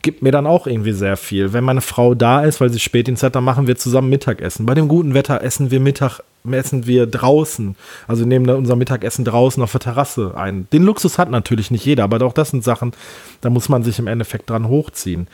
gibt 0.00 0.22
mir 0.22 0.32
dann 0.32 0.46
auch 0.46 0.66
irgendwie 0.66 0.92
sehr 0.92 1.18
viel. 1.18 1.52
Wenn 1.52 1.62
meine 1.62 1.82
Frau 1.82 2.14
da 2.14 2.42
ist, 2.42 2.60
weil 2.60 2.70
sie 2.70 2.80
Spätdienst 2.80 3.22
hat, 3.22 3.36
dann 3.36 3.44
machen 3.44 3.66
wir 3.66 3.76
zusammen 3.76 4.08
Mittagessen. 4.08 4.64
Bei 4.64 4.74
dem 4.74 4.88
guten 4.88 5.12
Wetter 5.12 5.42
essen 5.42 5.70
wir 5.70 5.80
Mittag 5.80 6.20
essen 6.50 6.86
wir 6.86 7.06
draußen. 7.06 7.76
Also 8.08 8.24
nehmen 8.24 8.46
da 8.46 8.54
unser 8.54 8.76
Mittagessen 8.76 9.24
draußen 9.24 9.62
auf 9.62 9.72
der 9.72 9.80
Terrasse 9.80 10.32
ein. 10.36 10.66
Den 10.72 10.82
Luxus 10.82 11.18
hat 11.18 11.30
natürlich 11.30 11.70
nicht 11.70 11.84
jeder, 11.84 12.04
aber 12.04 12.24
auch 12.26 12.32
das 12.32 12.50
sind 12.50 12.64
Sachen, 12.64 12.92
da 13.40 13.50
muss 13.50 13.68
man 13.68 13.84
sich 13.84 13.98
im 13.98 14.06
Endeffekt 14.06 14.50
dran 14.50 14.68
hochziehen. 14.68 15.28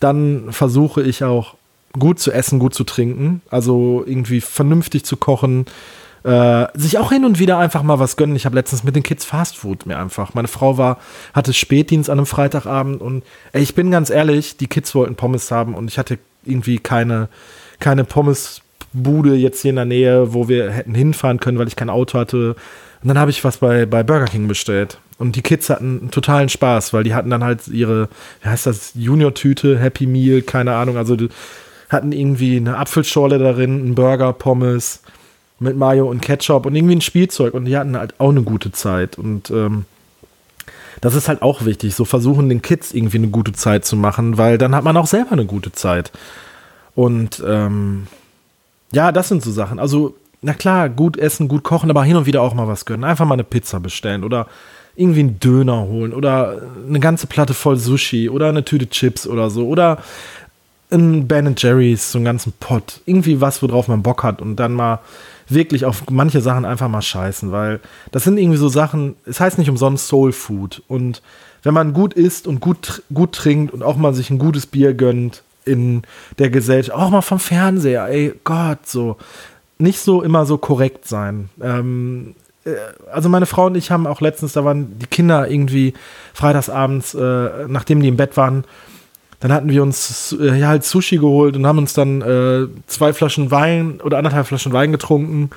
Dann 0.00 0.52
versuche 0.52 1.02
ich 1.02 1.24
auch 1.24 1.54
gut 1.98 2.18
zu 2.18 2.32
essen, 2.32 2.58
gut 2.58 2.74
zu 2.74 2.84
trinken, 2.84 3.42
also 3.50 4.02
irgendwie 4.06 4.40
vernünftig 4.40 5.04
zu 5.04 5.16
kochen, 5.16 5.66
äh, 6.24 6.66
sich 6.74 6.98
auch 6.98 7.12
hin 7.12 7.24
und 7.24 7.38
wieder 7.38 7.58
einfach 7.58 7.82
mal 7.82 7.98
was 7.98 8.16
gönnen. 8.16 8.34
Ich 8.34 8.46
habe 8.46 8.56
letztens 8.56 8.82
mit 8.82 8.96
den 8.96 9.02
Kids 9.02 9.24
Fastfood 9.24 9.86
mir 9.86 9.98
einfach. 9.98 10.34
Meine 10.34 10.48
Frau 10.48 10.78
war, 10.78 10.98
hatte 11.34 11.52
Spätdienst 11.52 12.08
an 12.08 12.18
einem 12.18 12.26
Freitagabend 12.26 13.02
und 13.02 13.22
ey, 13.52 13.62
ich 13.62 13.74
bin 13.74 13.90
ganz 13.90 14.10
ehrlich, 14.10 14.56
die 14.56 14.66
Kids 14.66 14.94
wollten 14.94 15.16
Pommes 15.16 15.50
haben 15.50 15.74
und 15.74 15.88
ich 15.88 15.98
hatte 15.98 16.18
irgendwie 16.44 16.78
keine, 16.78 17.28
keine 17.78 18.04
Pommes 18.04 18.62
Bude 18.94 19.34
jetzt 19.34 19.60
hier 19.62 19.70
in 19.70 19.76
der 19.76 19.84
Nähe, 19.84 20.32
wo 20.32 20.48
wir 20.48 20.70
hätten 20.70 20.94
hinfahren 20.94 21.40
können, 21.40 21.58
weil 21.58 21.68
ich 21.68 21.76
kein 21.76 21.90
Auto 21.90 22.18
hatte. 22.18 22.56
Und 23.02 23.08
dann 23.08 23.18
habe 23.18 23.30
ich 23.30 23.44
was 23.44 23.58
bei, 23.58 23.84
bei 23.86 24.02
Burger 24.02 24.26
King 24.26 24.48
bestellt. 24.48 24.98
Und 25.18 25.36
die 25.36 25.42
Kids 25.42 25.68
hatten 25.68 26.10
totalen 26.10 26.48
Spaß, 26.48 26.92
weil 26.92 27.04
die 27.04 27.14
hatten 27.14 27.28
dann 27.28 27.44
halt 27.44 27.68
ihre, 27.68 28.08
wie 28.42 28.48
heißt 28.48 28.66
das, 28.66 28.92
Junior-Tüte, 28.94 29.78
Happy 29.78 30.06
Meal, 30.06 30.42
keine 30.42 30.74
Ahnung. 30.74 30.96
Also 30.96 31.16
die 31.16 31.28
hatten 31.90 32.12
irgendwie 32.12 32.56
eine 32.56 32.78
Apfelschorle 32.78 33.38
darin, 33.38 33.80
einen 33.80 33.94
Burger, 33.94 34.32
Pommes 34.32 35.00
mit 35.58 35.76
Mayo 35.76 36.08
und 36.08 36.20
Ketchup 36.20 36.66
und 36.66 36.74
irgendwie 36.74 36.96
ein 36.96 37.00
Spielzeug. 37.00 37.54
Und 37.54 37.64
die 37.66 37.76
hatten 37.76 37.96
halt 37.96 38.18
auch 38.18 38.30
eine 38.30 38.42
gute 38.42 38.72
Zeit. 38.72 39.18
Und 39.18 39.50
ähm, 39.50 39.84
das 41.00 41.14
ist 41.14 41.28
halt 41.28 41.42
auch 41.42 41.64
wichtig. 41.64 41.94
So 41.94 42.04
versuchen 42.04 42.48
den 42.48 42.62
Kids 42.62 42.92
irgendwie 42.92 43.18
eine 43.18 43.28
gute 43.28 43.52
Zeit 43.52 43.84
zu 43.84 43.96
machen, 43.96 44.38
weil 44.38 44.58
dann 44.58 44.74
hat 44.74 44.84
man 44.84 44.96
auch 44.96 45.06
selber 45.06 45.32
eine 45.32 45.46
gute 45.46 45.72
Zeit. 45.72 46.12
Und 46.94 47.42
ähm, 47.46 48.06
ja, 48.92 49.12
das 49.12 49.28
sind 49.28 49.42
so 49.42 49.50
Sachen. 49.50 49.78
Also, 49.78 50.14
na 50.40 50.54
klar, 50.54 50.88
gut 50.88 51.16
essen, 51.16 51.48
gut 51.48 51.64
kochen, 51.64 51.90
aber 51.90 52.04
hin 52.04 52.16
und 52.16 52.26
wieder 52.26 52.42
auch 52.42 52.54
mal 52.54 52.68
was 52.68 52.84
gönnen. 52.84 53.04
Einfach 53.04 53.26
mal 53.26 53.34
eine 53.34 53.44
Pizza 53.44 53.80
bestellen 53.80 54.24
oder 54.24 54.46
irgendwie 54.96 55.20
einen 55.20 55.40
Döner 55.40 55.82
holen 55.82 56.12
oder 56.12 56.62
eine 56.86 57.00
ganze 57.00 57.26
Platte 57.26 57.54
voll 57.54 57.76
Sushi 57.76 58.28
oder 58.28 58.48
eine 58.48 58.64
Tüte 58.64 58.88
Chips 58.88 59.26
oder 59.26 59.50
so 59.50 59.66
oder 59.66 59.98
ein 60.90 61.26
Ben 61.26 61.54
Jerry's, 61.58 62.12
so 62.12 62.18
einen 62.18 62.24
ganzen 62.24 62.52
Pot. 62.60 63.00
Irgendwie 63.04 63.40
was, 63.40 63.62
worauf 63.62 63.88
man 63.88 64.02
Bock 64.02 64.22
hat 64.22 64.40
und 64.40 64.56
dann 64.56 64.72
mal 64.72 65.00
wirklich 65.48 65.84
auf 65.84 66.10
manche 66.10 66.40
Sachen 66.40 66.64
einfach 66.64 66.88
mal 66.88 67.02
scheißen, 67.02 67.52
weil 67.52 67.80
das 68.12 68.24
sind 68.24 68.38
irgendwie 68.38 68.58
so 68.58 68.68
Sachen, 68.68 69.16
es 69.26 69.40
heißt 69.40 69.58
nicht 69.58 69.70
umsonst 69.70 70.08
Soul 70.08 70.32
Food 70.32 70.82
und 70.88 71.22
wenn 71.62 71.74
man 71.74 71.94
gut 71.94 72.14
isst 72.14 72.46
und 72.46 72.60
gut, 72.60 73.02
gut 73.12 73.32
trinkt 73.32 73.72
und 73.72 73.82
auch 73.82 73.96
mal 73.96 74.14
sich 74.14 74.30
ein 74.30 74.38
gutes 74.38 74.66
Bier 74.66 74.94
gönnt, 74.94 75.42
in 75.64 76.02
der 76.38 76.50
Gesellschaft, 76.50 76.96
auch 76.96 77.10
mal 77.10 77.22
vom 77.22 77.38
Fernseher, 77.38 78.06
ey 78.08 78.34
Gott, 78.44 78.86
so 78.86 79.16
nicht 79.78 79.98
so 80.00 80.22
immer 80.22 80.46
so 80.46 80.58
korrekt 80.58 81.08
sein. 81.08 81.48
Ähm, 81.60 82.34
äh, 82.64 82.74
also 83.10 83.28
meine 83.28 83.46
Frau 83.46 83.66
und 83.66 83.76
ich 83.76 83.90
haben 83.90 84.06
auch 84.06 84.20
letztens, 84.20 84.52
da 84.52 84.64
waren 84.64 84.98
die 84.98 85.06
Kinder 85.06 85.48
irgendwie 85.48 85.94
freitagsabends, 86.32 87.14
äh, 87.14 87.66
nachdem 87.68 88.00
die 88.00 88.08
im 88.08 88.16
Bett 88.16 88.36
waren, 88.36 88.64
dann 89.44 89.52
hatten 89.52 89.68
wir 89.68 89.82
uns 89.82 90.34
äh, 90.40 90.58
ja 90.58 90.68
halt 90.68 90.84
Sushi 90.84 91.18
geholt 91.18 91.54
und 91.54 91.66
haben 91.66 91.76
uns 91.76 91.92
dann 91.92 92.22
äh, 92.22 92.66
zwei 92.86 93.12
Flaschen 93.12 93.50
Wein 93.50 94.00
oder 94.00 94.16
anderthalb 94.16 94.46
Flaschen 94.46 94.72
Wein 94.72 94.90
getrunken 94.90 95.50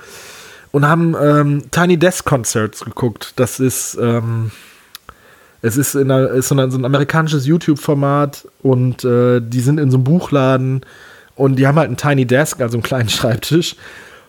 und 0.72 0.86
haben 0.86 1.16
ähm, 1.18 1.62
Tiny 1.70 1.96
Desk 1.96 2.26
Concerts 2.26 2.84
geguckt. 2.84 3.32
Das 3.36 3.58
ist 3.58 3.96
ähm, 3.98 4.50
es 5.62 5.78
ist, 5.78 5.94
in 5.94 6.10
einer, 6.10 6.28
ist 6.32 6.48
so, 6.48 6.54
ein, 6.54 6.70
so 6.70 6.76
ein 6.76 6.84
amerikanisches 6.84 7.46
YouTube-Format 7.46 8.46
und 8.62 9.04
äh, 9.04 9.40
die 9.40 9.60
sind 9.60 9.80
in 9.80 9.90
so 9.90 9.96
einem 9.96 10.04
Buchladen 10.04 10.82
und 11.34 11.56
die 11.56 11.66
haben 11.66 11.78
halt 11.78 11.86
einen 11.86 11.96
Tiny 11.96 12.26
Desk, 12.26 12.60
also 12.60 12.76
einen 12.76 12.82
kleinen 12.82 13.08
Schreibtisch. 13.08 13.74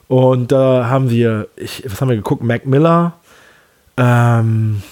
Und 0.07 0.53
da 0.53 0.87
haben 0.87 1.09
wir, 1.09 1.49
ich, 1.57 1.83
was 1.85 1.99
haben 1.99 2.07
wir 2.07 2.15
geguckt? 2.15 2.43
Mac 2.43 2.65
Miller, 2.65 3.13
ähm, 3.97 4.83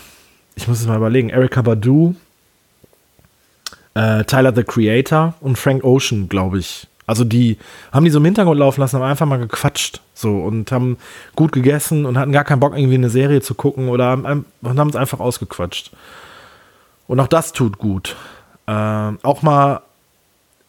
ich 0.56 0.68
muss 0.68 0.82
es 0.82 0.88
mal 0.88 0.98
überlegen, 0.98 1.30
Erika 1.30 1.62
Badu, 1.62 2.16
äh, 3.98 4.24
Tyler 4.26 4.54
the 4.56 4.64
Creator 4.64 5.34
und 5.42 5.58
Frank 5.58 5.84
Ocean, 5.84 6.30
glaube 6.30 6.60
ich, 6.60 6.88
Also 7.08 7.24
die 7.24 7.58
haben 7.92 8.06
die 8.06 8.12
so 8.12 8.20
im 8.20 8.26
Hintergrund 8.26 8.60
laufen 8.60 8.82
lassen, 8.82 8.98
haben 8.98 9.10
einfach 9.10 9.26
mal 9.26 9.40
gequatscht 9.40 10.02
so 10.14 10.38
und 10.38 10.72
haben 10.72 10.98
gut 11.36 11.52
gegessen 11.52 12.06
und 12.06 12.18
hatten 12.18 12.32
gar 12.32 12.44
keinen 12.44 12.60
Bock, 12.60 12.78
irgendwie 12.78 12.96
eine 12.96 13.10
Serie 13.10 13.42
zu 13.42 13.56
gucken 13.56 13.90
oder 13.90 14.06
haben, 14.06 14.46
es 14.62 14.96
einfach 14.96 15.20
ausgequatscht. 15.20 15.92
Und 17.08 17.20
auch 17.20 17.28
das 17.28 17.54
tut 17.54 17.80
gut. 17.80 18.16
Äh, 18.68 18.72
auch 18.72 19.42
mal 19.42 19.82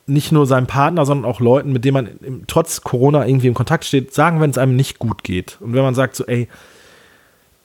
nicht 0.07 0.33
nur 0.33 0.47
seinem 0.47 0.67
Partner, 0.67 1.05
sondern 1.05 1.31
auch 1.31 1.41
Leuten, 1.41 1.73
mit 1.73 1.85
denen 1.85 1.95
man 1.95 2.07
im, 2.23 2.47
trotz 2.47 2.81
Corona 2.81 3.27
irgendwie 3.27 3.49
in 3.49 3.55
Kontakt 3.55 3.85
steht, 3.85 4.15
sagen, 4.15 4.41
wenn 4.41 4.51
es 4.51 4.57
einem 4.57 4.75
nicht 4.75 4.99
gut 4.99 5.23
geht. 5.23 5.59
Und 5.61 5.75
wenn 5.75 5.83
man 5.83 5.95
sagt 5.95 6.17
so, 6.17 6.25
ey, 6.25 6.49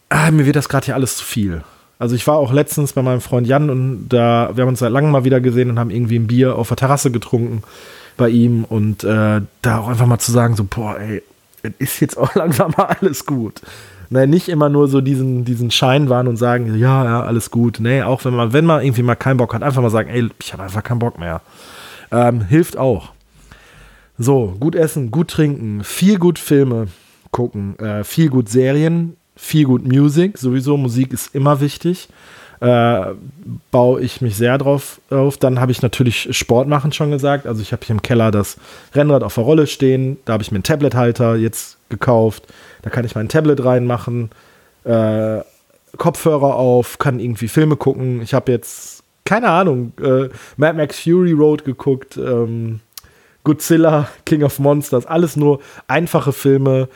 ah, 0.10 0.30
mir 0.32 0.45
wird 0.45 0.58
das 0.58 0.67
gerade 0.67 0.86
hier 0.88 0.95
alles 0.95 1.15
zu 1.15 1.23
viel. 1.23 1.63
Also 1.99 2.15
ich 2.15 2.25
war 2.27 2.38
auch 2.38 2.51
letztens 2.51 2.93
bei 2.93 3.01
meinem 3.01 3.21
Freund 3.21 3.47
Jan 3.47 3.69
und 3.69 4.10
da, 4.10 4.51
wir 4.53 4.63
haben 4.63 4.69
uns 4.69 4.79
seit 4.79 4.91
langem 4.91 5.12
mal 5.12 5.23
wieder 5.23 5.39
gesehen 5.39 5.69
und 5.69 5.79
haben 5.79 5.89
irgendwie 5.89 6.17
ein 6.17 6.27
Bier 6.27 6.58
auf 6.58 6.67
der 6.67 6.77
Terrasse 6.77 7.12
getrunken 7.12 7.63
bei 8.17 8.29
ihm 8.29 8.63
und 8.63 9.03
äh, 9.03 9.41
da 9.62 9.79
auch 9.79 9.88
einfach 9.88 10.06
mal 10.06 10.19
zu 10.19 10.32
sagen, 10.32 10.56
so, 10.56 10.63
boah, 10.63 10.99
ey, 10.99 11.23
ist 11.79 11.99
jetzt 11.99 12.17
auch 12.17 12.36
langsam 12.36 12.73
mal 12.77 12.95
alles 12.99 13.25
gut. 13.25 13.62
Nee, 14.10 14.27
nicht 14.27 14.49
immer 14.49 14.69
nur 14.69 14.88
so 14.88 15.01
diesen, 15.01 15.43
diesen 15.45 15.71
Schein 15.71 16.10
wahren 16.10 16.27
und 16.27 16.38
sagen, 16.38 16.75
ja, 16.75 17.03
ja, 17.03 17.23
alles 17.23 17.49
gut. 17.49 17.79
Nee, 17.79 18.03
auch 18.03 18.23
wenn 18.25 18.36
man, 18.36 18.53
wenn 18.53 18.65
man 18.65 18.84
irgendwie 18.84 19.01
mal 19.01 19.15
keinen 19.15 19.38
Bock 19.38 19.53
hat, 19.53 19.63
einfach 19.63 19.82
mal 19.82 19.89
sagen, 19.89 20.10
ey, 20.10 20.29
ich 20.39 20.53
habe 20.53 20.63
einfach 20.63 20.84
keinen 20.84 20.99
Bock 20.99 21.17
mehr. 21.17 21.41
Ähm, 22.12 22.41
hilft 22.41 22.77
auch. 22.77 23.13
So, 24.19 24.56
gut 24.60 24.75
essen, 24.75 25.10
gut 25.10 25.29
trinken, 25.29 25.84
viel 25.84 26.19
gut 26.19 26.38
Filme 26.38 26.88
gucken, 27.32 27.79
äh, 27.79 28.03
viel 28.03 28.29
gut 28.29 28.49
Serien, 28.49 29.17
viel 29.35 29.65
gut 29.65 29.85
Musik. 29.85 30.37
Sowieso, 30.37 30.77
Musik 30.77 31.13
ist 31.13 31.33
immer 31.35 31.59
wichtig. 31.61 32.09
Äh, 32.59 33.13
baue 33.71 34.01
ich 34.01 34.21
mich 34.21 34.37
sehr 34.37 34.57
drauf 34.57 35.01
auf. 35.09 35.37
Dann 35.37 35.59
habe 35.59 35.71
ich 35.71 35.81
natürlich 35.81 36.35
Sport 36.35 36.67
machen 36.67 36.93
schon 36.93 37.11
gesagt. 37.11 37.45
Also 37.45 37.61
ich 37.61 37.71
habe 37.71 37.85
hier 37.85 37.95
im 37.95 38.01
Keller 38.01 38.31
das 38.31 38.57
Rennrad 38.93 39.23
auf 39.23 39.35
der 39.35 39.43
Rolle 39.43 39.67
stehen. 39.67 40.17
Da 40.25 40.33
habe 40.33 40.43
ich 40.43 40.51
mir 40.51 40.57
einen 40.57 40.63
Tablet-Halter 40.63 41.35
jetzt 41.35 41.77
gekauft. 41.89 42.43
Da 42.81 42.89
kann 42.89 43.05
ich 43.05 43.15
mein 43.15 43.29
Tablet 43.29 43.63
reinmachen. 43.63 44.29
Äh, 44.85 45.41
Kopfhörer 45.97 46.55
auf, 46.55 46.97
kann 46.99 47.19
irgendwie 47.19 47.47
Filme 47.47 47.75
gucken. 47.75 48.21
Ich 48.21 48.33
habe 48.33 48.51
jetzt 48.51 49.03
keine 49.25 49.49
Ahnung, 49.49 49.93
äh, 50.01 50.29
Mad 50.57 50.77
Max 50.77 50.99
Fury 50.99 51.31
Road 51.31 51.63
geguckt, 51.63 52.17
ähm, 52.17 52.81
Godzilla, 53.43 54.07
King 54.25 54.43
of 54.43 54.59
Monsters, 54.59 55.05
alles 55.05 55.35
nur 55.35 55.59
einfache 55.87 56.33
Filme, 56.33 56.87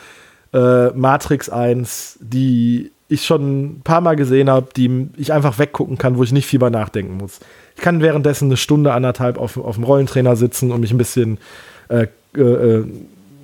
äh, 0.54 0.88
Matrix 0.90 1.50
1, 1.50 2.20
die 2.22 2.92
ich 3.10 3.26
schon 3.26 3.64
ein 3.64 3.82
paar 3.82 4.02
Mal 4.02 4.16
gesehen 4.16 4.50
habe, 4.50 4.68
die 4.76 5.10
ich 5.18 5.32
einfach 5.32 5.60
weggucken 5.60 5.98
kann, 5.98 6.18
wo 6.18 6.24
ich 6.24 6.34
nicht 6.34 6.46
viel 6.46 6.60
bei 6.60 6.70
nachdenken 6.70 7.18
muss. 7.18 7.40
Ich 7.76 7.82
kann 7.82 8.02
währenddessen 8.02 8.46
eine 8.46 8.58
Stunde, 8.58 8.94
anderthalb 8.94 9.38
auf, 9.38 9.58
auf 9.58 9.76
dem 9.76 9.84
Rollentrainer 9.84 10.36
sitzen 10.36 10.72
und 10.72 10.82
mich 10.82 10.92
ein 10.92 10.98
bisschen 10.98 11.38
äh, 11.90 12.08
äh, 12.36 12.42
äh 12.42 12.86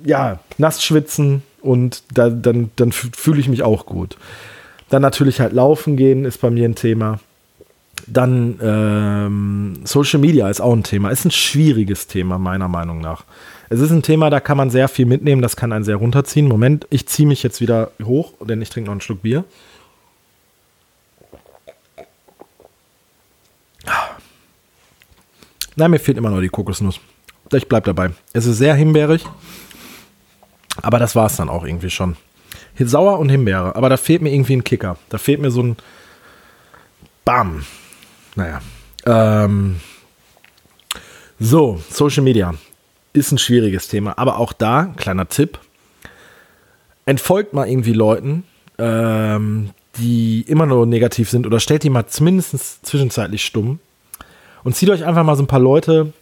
ja, 0.04 0.38
nass 0.58 0.84
schwitzen 0.84 1.42
und 1.62 2.02
da, 2.12 2.28
dann, 2.28 2.70
dann 2.76 2.92
fühle 2.92 3.40
ich 3.40 3.48
mich 3.48 3.62
auch 3.62 3.86
gut. 3.86 4.18
Dann 4.90 5.00
natürlich 5.00 5.40
halt 5.40 5.54
laufen 5.54 5.96
gehen 5.96 6.26
ist 6.26 6.42
bei 6.42 6.50
mir 6.50 6.68
ein 6.68 6.74
Thema. 6.74 7.20
Dann 8.06 8.58
ähm, 8.60 9.80
Social 9.84 10.20
Media 10.20 10.48
ist 10.48 10.60
auch 10.60 10.72
ein 10.72 10.82
Thema. 10.82 11.10
Ist 11.10 11.24
ein 11.24 11.30
schwieriges 11.30 12.06
Thema, 12.06 12.38
meiner 12.38 12.68
Meinung 12.68 13.00
nach. 13.00 13.24
Es 13.70 13.80
ist 13.80 13.90
ein 13.90 14.02
Thema, 14.02 14.30
da 14.30 14.40
kann 14.40 14.56
man 14.56 14.70
sehr 14.70 14.88
viel 14.88 15.06
mitnehmen, 15.06 15.42
das 15.42 15.56
kann 15.56 15.72
einen 15.72 15.84
sehr 15.84 15.96
runterziehen. 15.96 16.46
Moment, 16.46 16.86
ich 16.90 17.08
ziehe 17.08 17.26
mich 17.26 17.42
jetzt 17.42 17.60
wieder 17.60 17.90
hoch, 18.02 18.34
denn 18.40 18.60
ich 18.60 18.70
trinke 18.70 18.86
noch 18.86 18.92
einen 18.92 19.00
Schluck 19.00 19.22
Bier. 19.22 19.44
Nein, 25.76 25.90
mir 25.90 25.98
fehlt 25.98 26.18
immer 26.18 26.30
noch 26.30 26.40
die 26.40 26.48
Kokosnuss. 26.48 27.00
Ich 27.52 27.68
bleibe 27.68 27.86
dabei. 27.86 28.10
Es 28.32 28.46
ist 28.46 28.58
sehr 28.58 28.74
himbeerig, 28.74 29.24
aber 30.82 30.98
das 30.98 31.16
war 31.16 31.26
es 31.26 31.36
dann 31.36 31.48
auch 31.48 31.64
irgendwie 31.64 31.90
schon. 31.90 32.16
Sauer 32.78 33.18
und 33.18 33.28
Himbeere, 33.28 33.74
aber 33.76 33.88
da 33.88 33.96
fehlt 33.96 34.22
mir 34.22 34.32
irgendwie 34.32 34.56
ein 34.56 34.64
Kicker. 34.64 34.96
Da 35.08 35.18
fehlt 35.18 35.40
mir 35.40 35.50
so 35.50 35.62
ein 35.62 35.76
Bam. 37.24 37.64
Naja. 38.34 38.60
Ähm, 39.06 39.80
so, 41.38 41.80
Social 41.90 42.22
Media 42.22 42.54
ist 43.12 43.32
ein 43.32 43.38
schwieriges 43.38 43.88
Thema, 43.88 44.18
aber 44.18 44.38
auch 44.38 44.52
da, 44.52 44.92
kleiner 44.96 45.28
Tipp, 45.28 45.58
entfolgt 47.06 47.52
mal 47.52 47.68
irgendwie 47.68 47.92
Leuten, 47.92 48.44
ähm, 48.78 49.70
die 49.98 50.42
immer 50.48 50.66
nur 50.66 50.86
negativ 50.86 51.30
sind 51.30 51.46
oder 51.46 51.60
stellt 51.60 51.82
die 51.84 51.90
mal 51.90 52.06
zumindest 52.06 52.84
zwischenzeitlich 52.84 53.44
stumm 53.44 53.78
und 54.64 54.74
zieht 54.74 54.90
euch 54.90 55.04
einfach 55.04 55.22
mal 55.22 55.36
so 55.36 55.42
ein 55.42 55.48
paar 55.48 55.60
Leute 55.60 56.12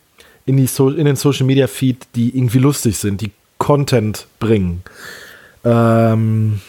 in, 0.45 0.57
die 0.57 0.67
so 0.67 0.91
in 0.91 1.07
den 1.07 1.17
Social 1.17 1.47
Media 1.47 1.67
Feed, 1.67 2.07
die 2.15 2.37
irgendwie 2.37 2.59
lustig 2.59 2.99
sind, 2.99 3.21
die 3.21 3.31
Content 3.59 4.27
bringen. 4.41 4.83
Ähm, 5.65 6.61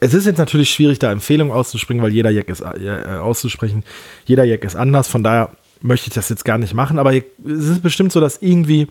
es 0.00 0.14
ist 0.14 0.26
jetzt 0.26 0.38
natürlich 0.38 0.70
schwierig, 0.70 0.98
da 0.98 1.12
Empfehlungen 1.12 1.52
auszuspringen, 1.52 2.02
weil 2.02 2.12
jeder 2.12 2.30
Jack 2.30 2.48
ist 2.48 2.62
äh, 2.62 3.18
auszusprechen. 3.20 3.84
Jeder 4.24 4.44
Jack 4.44 4.64
ist 4.64 4.74
anders. 4.74 5.08
Von 5.08 5.22
daher 5.22 5.50
möchte 5.82 6.08
ich 6.08 6.14
das 6.14 6.30
jetzt 6.30 6.44
gar 6.44 6.58
nicht 6.58 6.74
machen. 6.74 6.98
Aber 6.98 7.14
es 7.14 7.22
ist 7.44 7.82
bestimmt 7.82 8.10
so, 8.10 8.20
dass 8.20 8.40
irgendwie 8.40 8.88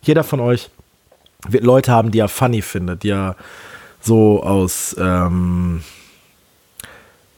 jeder 0.00 0.22
von 0.22 0.40
euch 0.40 0.70
wird 1.48 1.64
Leute 1.64 1.92
haben, 1.92 2.12
die 2.12 2.20
er 2.20 2.28
funny 2.28 2.62
findet, 2.62 3.02
die 3.02 3.10
er 3.10 3.36
so 4.00 4.42
aus 4.42 4.94
ähm, 4.98 5.82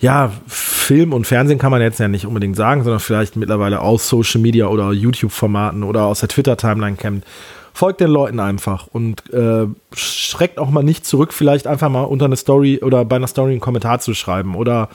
ja, 0.00 0.32
Film 0.46 1.12
und 1.12 1.26
Fernsehen 1.26 1.58
kann 1.58 1.70
man 1.70 1.82
jetzt 1.82 2.00
ja 2.00 2.08
nicht 2.08 2.26
unbedingt 2.26 2.56
sagen, 2.56 2.82
sondern 2.82 3.00
vielleicht 3.00 3.36
mittlerweile 3.36 3.80
aus 3.80 4.08
Social 4.08 4.40
Media 4.40 4.66
oder 4.66 4.92
YouTube-Formaten 4.92 5.84
oder 5.84 6.04
aus 6.04 6.20
der 6.20 6.28
Twitter-Timeline 6.28 6.96
kennt 6.96 7.24
folgt 7.72 8.00
den 8.00 8.10
Leuten 8.10 8.40
einfach 8.40 8.88
und 8.88 9.32
äh, 9.32 9.66
schreckt 9.94 10.58
auch 10.58 10.70
mal 10.70 10.82
nicht 10.82 11.06
zurück, 11.06 11.32
vielleicht 11.32 11.66
einfach 11.66 11.88
mal 11.88 12.02
unter 12.02 12.26
eine 12.26 12.36
Story 12.36 12.80
oder 12.82 13.04
bei 13.04 13.16
einer 13.16 13.26
Story 13.26 13.52
einen 13.52 13.60
Kommentar 13.60 14.00
zu 14.00 14.14
schreiben. 14.14 14.54
Oder 14.54 14.88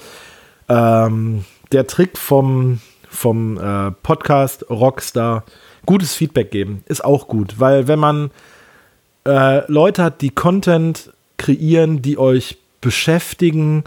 ähm, 0.70 1.46
der 1.72 1.88
Trick 1.88 2.18
vom, 2.18 2.82
vom 3.10 3.58
äh, 3.58 3.92
Podcast 4.04 4.70
Rockstar, 4.70 5.44
gutes 5.86 6.14
Feedback 6.14 6.52
geben, 6.52 6.84
ist 6.86 7.04
auch 7.04 7.28
gut, 7.28 7.60
weil 7.60 7.88
wenn 7.88 8.00
man 8.00 8.32
äh, 9.26 9.70
Leute 9.72 10.04
hat, 10.04 10.22
die 10.22 10.32
Content 10.32 11.12
kreieren, 11.38 12.02
die 12.02 12.18
euch 12.18 12.58
beschäftigen, 12.82 13.84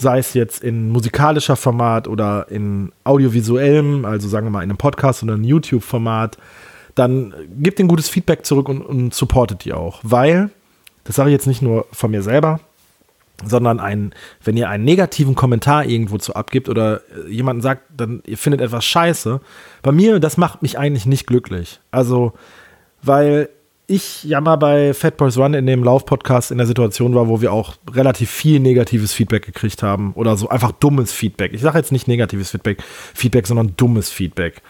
sei 0.00 0.18
es 0.18 0.34
jetzt 0.34 0.64
in 0.64 0.90
musikalischer 0.90 1.56
Format 1.56 2.08
oder 2.08 2.46
in 2.50 2.92
audiovisuellem, 3.04 4.04
also 4.04 4.28
sagen 4.28 4.46
wir 4.46 4.50
mal 4.50 4.62
in 4.62 4.70
einem 4.70 4.78
Podcast 4.78 5.22
oder 5.22 5.34
einem 5.34 5.44
YouTube-Format, 5.44 6.38
dann 6.94 7.34
gebt 7.58 7.78
ein 7.78 7.88
gutes 7.88 8.08
Feedback 8.08 8.46
zurück 8.46 8.68
und, 8.68 8.82
und 8.82 9.14
supportet 9.14 9.64
die 9.64 9.72
auch. 9.72 10.00
Weil, 10.02 10.50
das 11.04 11.16
sage 11.16 11.30
ich 11.30 11.34
jetzt 11.34 11.46
nicht 11.46 11.62
nur 11.62 11.86
von 11.92 12.10
mir 12.10 12.22
selber, 12.22 12.60
sondern 13.44 13.78
ein, 13.80 14.14
wenn 14.42 14.56
ihr 14.56 14.68
einen 14.68 14.84
negativen 14.84 15.34
Kommentar 15.34 15.84
irgendwo 15.84 16.18
zu 16.18 16.34
abgibt 16.34 16.68
oder 16.68 17.02
äh, 17.26 17.30
jemanden 17.30 17.62
sagt, 17.62 17.82
dann 17.96 18.22
ihr 18.26 18.38
findet 18.38 18.60
etwas 18.60 18.84
scheiße, 18.84 19.40
bei 19.82 19.92
mir, 19.92 20.18
das 20.18 20.36
macht 20.36 20.62
mich 20.62 20.78
eigentlich 20.78 21.06
nicht 21.06 21.26
glücklich. 21.26 21.80
Also, 21.90 22.32
weil 23.02 23.48
ich 23.90 24.24
ja 24.24 24.40
mal 24.40 24.56
bei 24.56 24.94
Fat 24.94 25.16
Boys 25.16 25.36
Run 25.36 25.54
in 25.54 25.66
dem 25.66 25.82
Lauf-Podcast 25.82 26.52
in 26.52 26.58
der 26.58 26.66
Situation 26.66 27.14
war, 27.14 27.28
wo 27.28 27.40
wir 27.40 27.52
auch 27.52 27.74
relativ 27.92 28.30
viel 28.30 28.60
negatives 28.60 29.12
Feedback 29.12 29.44
gekriegt 29.44 29.82
haben 29.82 30.12
oder 30.14 30.36
so 30.36 30.48
einfach 30.48 30.72
dummes 30.72 31.12
Feedback. 31.12 31.52
Ich 31.52 31.60
sage 31.60 31.78
jetzt 31.78 31.90
nicht 31.90 32.06
negatives 32.06 32.50
Feedback, 32.50 32.82
Feedback, 33.14 33.46
sondern 33.46 33.74
dummes 33.76 34.08
Feedback. 34.08 34.62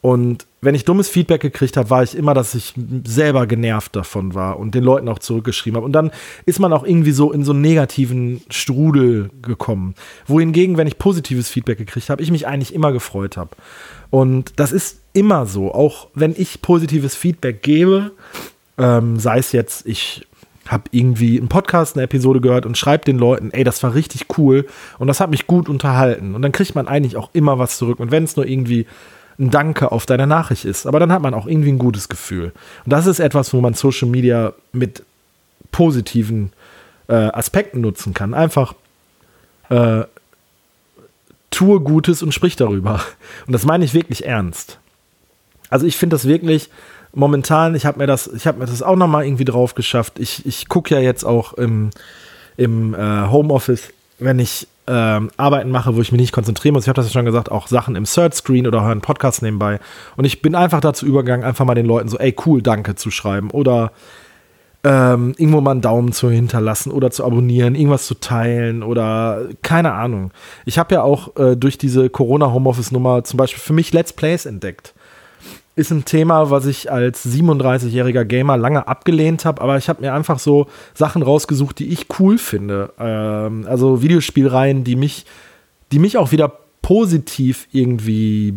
Und 0.00 0.46
wenn 0.60 0.74
ich 0.74 0.84
dummes 0.84 1.08
Feedback 1.08 1.40
gekriegt 1.40 1.76
habe, 1.76 1.90
war 1.90 2.02
ich 2.02 2.16
immer, 2.16 2.34
dass 2.34 2.54
ich 2.54 2.74
selber 3.04 3.46
genervt 3.46 3.96
davon 3.96 4.34
war 4.34 4.58
und 4.58 4.74
den 4.74 4.84
Leuten 4.84 5.08
auch 5.08 5.18
zurückgeschrieben 5.18 5.76
habe. 5.76 5.86
Und 5.86 5.92
dann 5.92 6.10
ist 6.46 6.60
man 6.60 6.72
auch 6.72 6.84
irgendwie 6.84 7.12
so 7.12 7.32
in 7.32 7.44
so 7.44 7.52
einen 7.52 7.62
negativen 7.62 8.42
Strudel 8.50 9.30
gekommen. 9.42 9.94
Wohingegen, 10.26 10.76
wenn 10.76 10.86
ich 10.86 10.98
positives 10.98 11.48
Feedback 11.48 11.78
gekriegt 11.78 12.10
habe, 12.10 12.22
ich 12.22 12.30
mich 12.30 12.46
eigentlich 12.46 12.74
immer 12.74 12.92
gefreut 12.92 13.36
habe. 13.36 13.50
Und 14.10 14.52
das 14.56 14.72
ist 14.72 15.00
immer 15.14 15.46
so. 15.46 15.72
Auch 15.72 16.08
wenn 16.14 16.34
ich 16.36 16.62
positives 16.62 17.16
Feedback 17.16 17.62
gebe, 17.62 18.12
ähm, 18.78 19.18
sei 19.18 19.38
es 19.38 19.52
jetzt, 19.52 19.86
ich 19.86 20.26
habe 20.66 20.84
irgendwie 20.90 21.38
einen 21.38 21.48
Podcast, 21.48 21.96
eine 21.96 22.04
Episode 22.04 22.40
gehört 22.40 22.66
und 22.66 22.76
schreibe 22.76 23.04
den 23.04 23.18
Leuten, 23.18 23.50
ey, 23.52 23.64
das 23.64 23.82
war 23.82 23.94
richtig 23.94 24.26
cool 24.36 24.66
und 24.98 25.06
das 25.06 25.20
hat 25.20 25.30
mich 25.30 25.46
gut 25.46 25.68
unterhalten. 25.68 26.34
Und 26.34 26.42
dann 26.42 26.52
kriegt 26.52 26.74
man 26.74 26.88
eigentlich 26.88 27.16
auch 27.16 27.30
immer 27.32 27.58
was 27.58 27.78
zurück. 27.78 28.00
Und 28.00 28.10
wenn 28.10 28.24
es 28.24 28.36
nur 28.36 28.46
irgendwie 28.46 28.86
ein 29.38 29.50
Danke 29.50 29.92
auf 29.92 30.04
deine 30.04 30.26
Nachricht 30.26 30.64
ist. 30.64 30.86
Aber 30.86 30.98
dann 30.98 31.12
hat 31.12 31.22
man 31.22 31.32
auch 31.32 31.46
irgendwie 31.46 31.70
ein 31.70 31.78
gutes 31.78 32.08
Gefühl. 32.08 32.52
Und 32.84 32.92
das 32.92 33.06
ist 33.06 33.20
etwas, 33.20 33.52
wo 33.54 33.60
man 33.60 33.74
Social 33.74 34.08
Media 34.08 34.52
mit 34.72 35.04
positiven 35.70 36.52
äh, 37.08 37.14
Aspekten 37.14 37.80
nutzen 37.80 38.14
kann. 38.14 38.34
Einfach 38.34 38.74
äh, 39.68 40.02
tue 41.50 41.80
Gutes 41.80 42.22
und 42.22 42.32
sprich 42.32 42.56
darüber. 42.56 43.00
Und 43.46 43.52
das 43.52 43.64
meine 43.64 43.84
ich 43.84 43.94
wirklich 43.94 44.26
ernst. 44.26 44.78
Also 45.70 45.86
ich 45.86 45.96
finde 45.96 46.14
das 46.14 46.26
wirklich 46.26 46.70
momentan, 47.14 47.74
ich 47.74 47.86
habe 47.86 47.98
mir 47.98 48.06
das, 48.06 48.26
ich 48.28 48.46
habe 48.46 48.58
mir 48.58 48.66
das 48.66 48.82
auch 48.82 48.96
nochmal 48.96 49.24
irgendwie 49.24 49.44
drauf 49.44 49.74
geschafft. 49.74 50.18
Ich, 50.18 50.46
ich 50.46 50.68
gucke 50.68 50.94
ja 50.94 51.00
jetzt 51.00 51.24
auch 51.24 51.54
im, 51.54 51.90
im 52.56 52.94
äh, 52.94 53.28
Homeoffice, 53.28 53.92
wenn 54.18 54.38
ich 54.38 54.66
ähm, 54.86 55.30
Arbeiten 55.36 55.70
mache, 55.70 55.94
wo 55.94 56.00
ich 56.00 56.12
mich 56.12 56.20
nicht 56.20 56.32
konzentrieren 56.32 56.74
muss. 56.74 56.84
Ich 56.84 56.88
habe 56.88 56.96
das 56.96 57.06
ja 57.06 57.12
schon 57.12 57.26
gesagt, 57.26 57.50
auch 57.50 57.66
Sachen 57.66 57.94
im 57.94 58.04
Third 58.04 58.34
Screen 58.34 58.66
oder 58.66 58.82
höre 58.82 58.90
einen 58.90 59.00
Podcast 59.00 59.42
nebenbei. 59.42 59.80
Und 60.16 60.24
ich 60.24 60.40
bin 60.42 60.54
einfach 60.54 60.80
dazu 60.80 61.06
übergegangen, 61.06 61.46
einfach 61.46 61.64
mal 61.64 61.74
den 61.74 61.86
Leuten 61.86 62.08
so, 62.08 62.18
ey, 62.18 62.34
cool, 62.46 62.62
danke 62.62 62.94
zu 62.94 63.10
schreiben. 63.10 63.50
Oder 63.50 63.92
ähm, 64.84 65.34
irgendwo 65.36 65.60
mal 65.60 65.72
einen 65.72 65.80
Daumen 65.80 66.12
zu 66.12 66.30
hinterlassen 66.30 66.90
oder 66.90 67.10
zu 67.10 67.24
abonnieren, 67.24 67.74
irgendwas 67.74 68.06
zu 68.06 68.14
teilen 68.14 68.82
oder 68.82 69.48
keine 69.62 69.92
Ahnung. 69.92 70.30
Ich 70.64 70.78
habe 70.78 70.94
ja 70.94 71.02
auch 71.02 71.36
äh, 71.36 71.56
durch 71.56 71.78
diese 71.78 72.08
Corona-Homeoffice-Nummer 72.08 73.24
zum 73.24 73.36
Beispiel 73.36 73.60
für 73.60 73.72
mich 73.72 73.92
Let's 73.92 74.12
Plays 74.12 74.46
entdeckt. 74.46 74.94
Ist 75.78 75.92
ein 75.92 76.04
Thema, 76.04 76.50
was 76.50 76.66
ich 76.66 76.90
als 76.90 77.24
37-jähriger 77.24 78.24
Gamer 78.24 78.56
lange 78.56 78.88
abgelehnt 78.88 79.44
habe, 79.44 79.62
aber 79.62 79.76
ich 79.76 79.88
habe 79.88 80.00
mir 80.00 80.12
einfach 80.12 80.40
so 80.40 80.66
Sachen 80.92 81.22
rausgesucht, 81.22 81.78
die 81.78 81.90
ich 81.90 82.06
cool 82.18 82.36
finde. 82.36 82.92
Ähm, 82.98 83.64
also 83.68 84.02
Videospielreihen, 84.02 84.82
die 84.82 84.96
mich, 84.96 85.24
die 85.92 86.00
mich 86.00 86.18
auch 86.18 86.32
wieder 86.32 86.52
positiv 86.82 87.68
irgendwie 87.70 88.54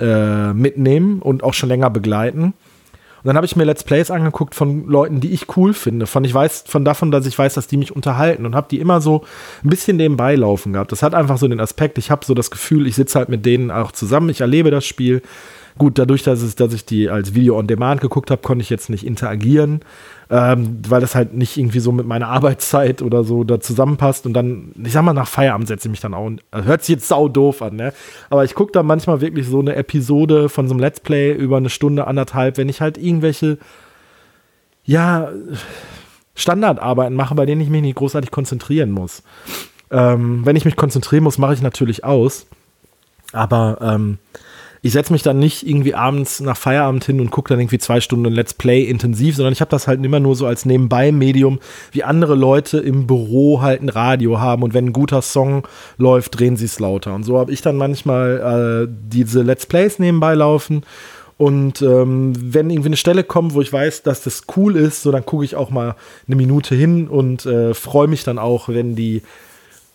äh, 0.00 0.52
mitnehmen 0.54 1.22
und 1.22 1.44
auch 1.44 1.54
schon 1.54 1.68
länger 1.68 1.88
begleiten. 1.88 2.42
Und 2.42 3.28
dann 3.28 3.36
habe 3.36 3.46
ich 3.46 3.54
mir 3.54 3.62
Let's 3.62 3.84
Plays 3.84 4.10
angeguckt 4.10 4.56
von 4.56 4.88
Leuten, 4.88 5.20
die 5.20 5.32
ich 5.32 5.56
cool 5.56 5.72
finde. 5.72 6.08
Von 6.08 6.24
ich 6.24 6.34
weiß, 6.34 6.64
von 6.66 6.84
davon, 6.84 7.12
dass 7.12 7.26
ich 7.26 7.38
weiß, 7.38 7.54
dass 7.54 7.68
die 7.68 7.76
mich 7.76 7.94
unterhalten 7.94 8.44
und 8.44 8.56
habe 8.56 8.66
die 8.68 8.80
immer 8.80 9.00
so 9.00 9.22
ein 9.62 9.70
bisschen 9.70 9.98
nebenbei 9.98 10.34
laufen 10.34 10.72
gehabt. 10.72 10.90
Das 10.90 11.04
hat 11.04 11.14
einfach 11.14 11.38
so 11.38 11.46
den 11.46 11.60
Aspekt, 11.60 11.96
ich 11.98 12.10
habe 12.10 12.26
so 12.26 12.34
das 12.34 12.50
Gefühl, 12.50 12.88
ich 12.88 12.96
sitze 12.96 13.20
halt 13.20 13.28
mit 13.28 13.46
denen 13.46 13.70
auch 13.70 13.92
zusammen, 13.92 14.30
ich 14.30 14.40
erlebe 14.40 14.72
das 14.72 14.84
Spiel. 14.84 15.22
Gut, 15.78 15.98
dadurch, 15.98 16.22
dass, 16.22 16.40
es, 16.40 16.56
dass 16.56 16.72
ich 16.72 16.86
die 16.86 17.10
als 17.10 17.34
Video 17.34 17.58
on 17.58 17.66
Demand 17.66 18.00
geguckt 18.00 18.30
habe, 18.30 18.40
konnte 18.40 18.62
ich 18.62 18.70
jetzt 18.70 18.88
nicht 18.88 19.04
interagieren, 19.04 19.80
ähm, 20.30 20.78
weil 20.88 21.02
das 21.02 21.14
halt 21.14 21.34
nicht 21.34 21.58
irgendwie 21.58 21.80
so 21.80 21.92
mit 21.92 22.06
meiner 22.06 22.28
Arbeitszeit 22.36 23.02
oder 23.02 23.24
so 23.24 23.44
da 23.44 23.60
zusammenpasst. 23.60 24.24
Und 24.24 24.32
dann, 24.32 24.72
ich 24.82 24.92
sag 24.92 25.02
mal, 25.02 25.12
nach 25.12 25.28
Feierabend 25.28 25.68
setze 25.68 25.88
ich 25.88 25.90
mich 25.90 26.00
dann 26.00 26.14
auch. 26.14 26.30
Also 26.50 26.66
hört 26.66 26.82
sich 26.82 26.94
jetzt 26.94 27.08
sau 27.08 27.28
doof 27.28 27.60
an, 27.60 27.76
ne? 27.76 27.92
Aber 28.30 28.44
ich 28.44 28.54
gucke 28.54 28.72
da 28.72 28.82
manchmal 28.82 29.20
wirklich 29.20 29.46
so 29.46 29.60
eine 29.60 29.76
Episode 29.76 30.48
von 30.48 30.66
so 30.66 30.72
einem 30.72 30.80
Let's 30.80 31.00
Play 31.00 31.32
über 31.32 31.58
eine 31.58 31.68
Stunde, 31.68 32.06
anderthalb, 32.06 32.56
wenn 32.56 32.70
ich 32.70 32.80
halt 32.80 32.96
irgendwelche, 32.96 33.58
ja, 34.84 35.28
Standardarbeiten 36.34 37.16
mache, 37.16 37.34
bei 37.34 37.46
denen 37.46 37.60
ich 37.60 37.70
mich 37.70 37.82
nicht 37.82 37.96
großartig 37.96 38.30
konzentrieren 38.30 38.90
muss. 38.90 39.22
Ähm, 39.90 40.44
wenn 40.44 40.56
ich 40.56 40.64
mich 40.64 40.76
konzentrieren 40.76 41.24
muss, 41.24 41.38
mache 41.38 41.54
ich 41.54 41.62
natürlich 41.62 42.04
aus. 42.04 42.46
Aber 43.32 43.78
ähm, 43.80 44.18
ich 44.86 44.92
setze 44.92 45.12
mich 45.12 45.22
dann 45.22 45.38
nicht 45.38 45.66
irgendwie 45.66 45.94
abends 45.94 46.40
nach 46.40 46.56
Feierabend 46.56 47.04
hin 47.04 47.20
und 47.20 47.30
gucke 47.30 47.48
dann 47.48 47.60
irgendwie 47.60 47.78
zwei 47.78 48.00
Stunden 48.00 48.32
Let's 48.32 48.54
Play 48.54 48.84
intensiv, 48.84 49.34
sondern 49.34 49.52
ich 49.52 49.60
habe 49.60 49.70
das 49.70 49.88
halt 49.88 50.04
immer 50.04 50.20
nur 50.20 50.36
so 50.36 50.46
als 50.46 50.64
Nebenbei-Medium, 50.64 51.58
wie 51.90 52.04
andere 52.04 52.36
Leute 52.36 52.78
im 52.78 53.06
Büro 53.06 53.60
halt 53.62 53.82
ein 53.82 53.88
Radio 53.88 54.38
haben 54.38 54.62
und 54.62 54.74
wenn 54.74 54.86
ein 54.86 54.92
guter 54.92 55.22
Song 55.22 55.66
läuft, 55.98 56.38
drehen 56.38 56.56
sie 56.56 56.66
es 56.66 56.78
lauter. 56.78 57.14
Und 57.14 57.24
so 57.24 57.38
habe 57.38 57.52
ich 57.52 57.62
dann 57.62 57.76
manchmal 57.76 58.86
äh, 58.86 58.92
diese 59.10 59.42
Let's 59.42 59.66
Plays 59.66 59.98
nebenbei 59.98 60.34
laufen. 60.34 60.84
Und 61.36 61.82
ähm, 61.82 62.32
wenn 62.36 62.70
irgendwie 62.70 62.88
eine 62.88 62.96
Stelle 62.96 63.24
kommt, 63.24 63.54
wo 63.54 63.60
ich 63.60 63.72
weiß, 63.72 64.04
dass 64.04 64.22
das 64.22 64.44
cool 64.56 64.76
ist, 64.76 65.02
so 65.02 65.10
dann 65.10 65.26
gucke 65.26 65.44
ich 65.44 65.56
auch 65.56 65.70
mal 65.70 65.96
eine 66.26 66.36
Minute 66.36 66.74
hin 66.74 67.08
und 67.08 67.44
äh, 67.44 67.74
freue 67.74 68.08
mich 68.08 68.24
dann 68.24 68.38
auch, 68.38 68.68
wenn 68.68 68.96
die 68.96 69.22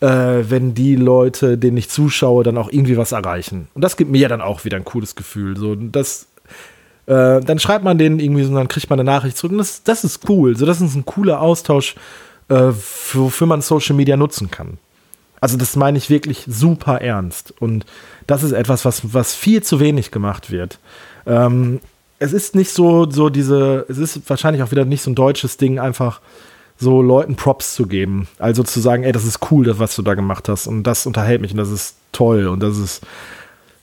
äh, 0.02 0.50
wenn 0.50 0.74
die 0.74 0.96
Leute, 0.96 1.58
denen 1.58 1.78
ich 1.78 1.90
zuschaue, 1.90 2.44
dann 2.44 2.58
auch 2.58 2.72
irgendwie 2.72 2.98
was 2.98 3.12
erreichen. 3.12 3.68
Und 3.74 3.84
das 3.84 3.96
gibt 3.98 4.12
mir 4.12 4.20
ja 4.20 4.28
dann 4.28 4.42
auch 4.42 4.66
wieder 4.66 4.78
ein 4.78 4.84
cooles 4.84 5.16
Gefühl. 5.16 5.56
So, 5.56 5.76
das, 5.76 6.28
äh, 7.06 7.40
dann 7.40 7.60
schreibt 7.60 7.84
man 7.84 7.98
denen 7.98 8.20
irgendwie 8.20 8.44
so, 8.44 8.50
und 8.50 8.56
dann 8.56 8.68
kriegt 8.68 8.90
man 8.90 9.00
eine 9.00 9.10
Nachricht 9.10 9.38
zurück. 9.38 9.54
Und 9.54 9.60
das, 9.60 9.84
das 9.84 10.04
ist 10.04 10.28
cool. 10.28 10.58
So, 10.58 10.66
das 10.66 10.82
ist 10.82 10.96
ein 10.96 11.06
cooler 11.06 11.40
Austausch, 11.40 11.96
äh, 12.50 12.72
wofür 13.14 13.48
man 13.48 13.62
Social 13.62 13.96
Media 13.96 14.18
nutzen 14.18 14.52
kann. 14.52 14.80
Also, 15.40 15.58
das 15.58 15.76
meine 15.76 15.98
ich 15.98 16.10
wirklich 16.10 16.46
super 16.48 17.02
ernst. 17.02 17.54
Und 17.60 17.86
das 18.28 18.44
ist 18.44 18.52
etwas, 18.52 18.86
was, 18.86 19.14
was 19.14 19.34
viel 19.34 19.64
zu 19.64 19.80
wenig 19.80 20.12
gemacht 20.12 20.52
wird. 20.52 20.80
Ähm, 21.26 21.80
es 22.20 22.34
ist 22.34 22.54
nicht 22.56 22.72
so, 22.72 23.10
so 23.10 23.30
diese, 23.30 23.86
es 23.90 23.98
ist 23.98 24.30
wahrscheinlich 24.30 24.62
auch 24.62 24.72
wieder 24.72 24.86
nicht 24.86 25.02
so 25.02 25.10
ein 25.10 25.16
deutsches 25.16 25.58
Ding, 25.58 25.80
einfach 25.80 26.22
so 26.82 27.02
Leuten 27.02 27.36
Props 27.36 27.76
zu 27.76 27.86
geben. 27.86 28.28
Also 28.40 28.64
zu 28.64 28.80
sagen, 28.80 29.04
ey, 29.04 29.12
das 29.12 29.24
ist 29.24 29.40
cool, 29.52 29.66
das, 29.66 29.80
was 29.80 29.96
du 29.96 30.02
da 30.02 30.16
gemacht 30.16 30.50
hast. 30.50 30.68
Und 30.68 30.84
das 30.84 31.06
unterhält 31.06 31.40
mich 31.40 31.52
und 31.52 31.58
das 31.58 31.70
ist 31.70 31.96
toll 32.12 32.48
und 32.48 32.62
das 32.62 32.78
ist 32.78 33.02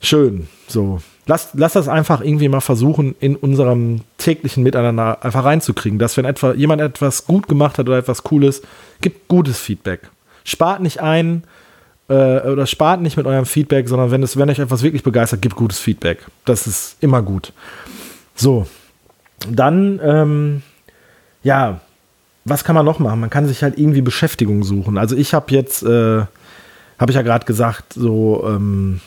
schön. 0.01 0.47
So. 0.67 0.99
Lass, 1.25 1.49
lass 1.53 1.73
das 1.73 1.87
einfach 1.87 2.21
irgendwie 2.21 2.49
mal 2.49 2.59
versuchen, 2.59 3.15
in 3.19 3.35
unserem 3.35 4.01
täglichen 4.17 4.63
Miteinander 4.63 5.23
einfach 5.23 5.45
reinzukriegen. 5.45 5.97
Dass 5.97 6.17
wenn 6.17 6.25
etwa, 6.25 6.53
jemand 6.53 6.81
etwas 6.81 7.25
gut 7.25 7.47
gemacht 7.47 7.77
hat 7.77 7.87
oder 7.87 7.99
etwas 7.99 8.23
Cooles, 8.23 8.61
gibt 8.99 9.29
gutes 9.29 9.59
Feedback. 9.59 10.09
Spart 10.43 10.81
nicht 10.81 10.99
ein 10.99 11.43
äh, 12.09 12.41
oder 12.41 12.65
spart 12.65 13.01
nicht 13.01 13.15
mit 13.15 13.27
eurem 13.27 13.45
Feedback, 13.45 13.87
sondern 13.87 14.11
wenn, 14.11 14.23
es, 14.23 14.35
wenn 14.35 14.49
euch 14.49 14.59
etwas 14.59 14.83
wirklich 14.83 15.03
begeistert, 15.03 15.41
gibt 15.41 15.55
gutes 15.55 15.79
Feedback. 15.79 16.25
Das 16.43 16.67
ist 16.67 16.97
immer 16.99 17.21
gut. 17.21 17.53
So. 18.35 18.67
Dann, 19.49 20.01
ähm, 20.03 20.63
ja, 21.43 21.79
was 22.45 22.63
kann 22.63 22.75
man 22.75 22.85
noch 22.85 22.99
machen? 22.99 23.19
Man 23.19 23.29
kann 23.29 23.47
sich 23.47 23.63
halt 23.63 23.77
irgendwie 23.77 24.01
Beschäftigung 24.01 24.63
suchen. 24.63 24.97
Also 24.97 25.15
ich 25.15 25.33
habe 25.33 25.53
jetzt, 25.53 25.83
äh, 25.83 26.21
habe 26.97 27.11
ich 27.11 27.15
ja 27.15 27.21
gerade 27.21 27.45
gesagt, 27.45 27.93
so, 27.93 28.43
ähm, 28.47 29.01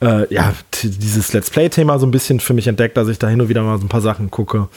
äh, 0.00 0.32
ja, 0.32 0.52
dieses 0.82 1.32
Let's 1.32 1.50
Play-Thema 1.50 1.98
so 1.98 2.06
ein 2.06 2.10
bisschen 2.10 2.40
für 2.40 2.52
mich 2.52 2.66
entdeckt, 2.66 2.96
dass 2.96 3.08
ich 3.08 3.18
da 3.18 3.28
hin 3.28 3.40
und 3.40 3.48
wieder 3.48 3.62
mal 3.62 3.78
so 3.78 3.84
ein 3.84 3.88
paar 3.88 4.00
Sachen 4.00 4.30
gucke. 4.30 4.68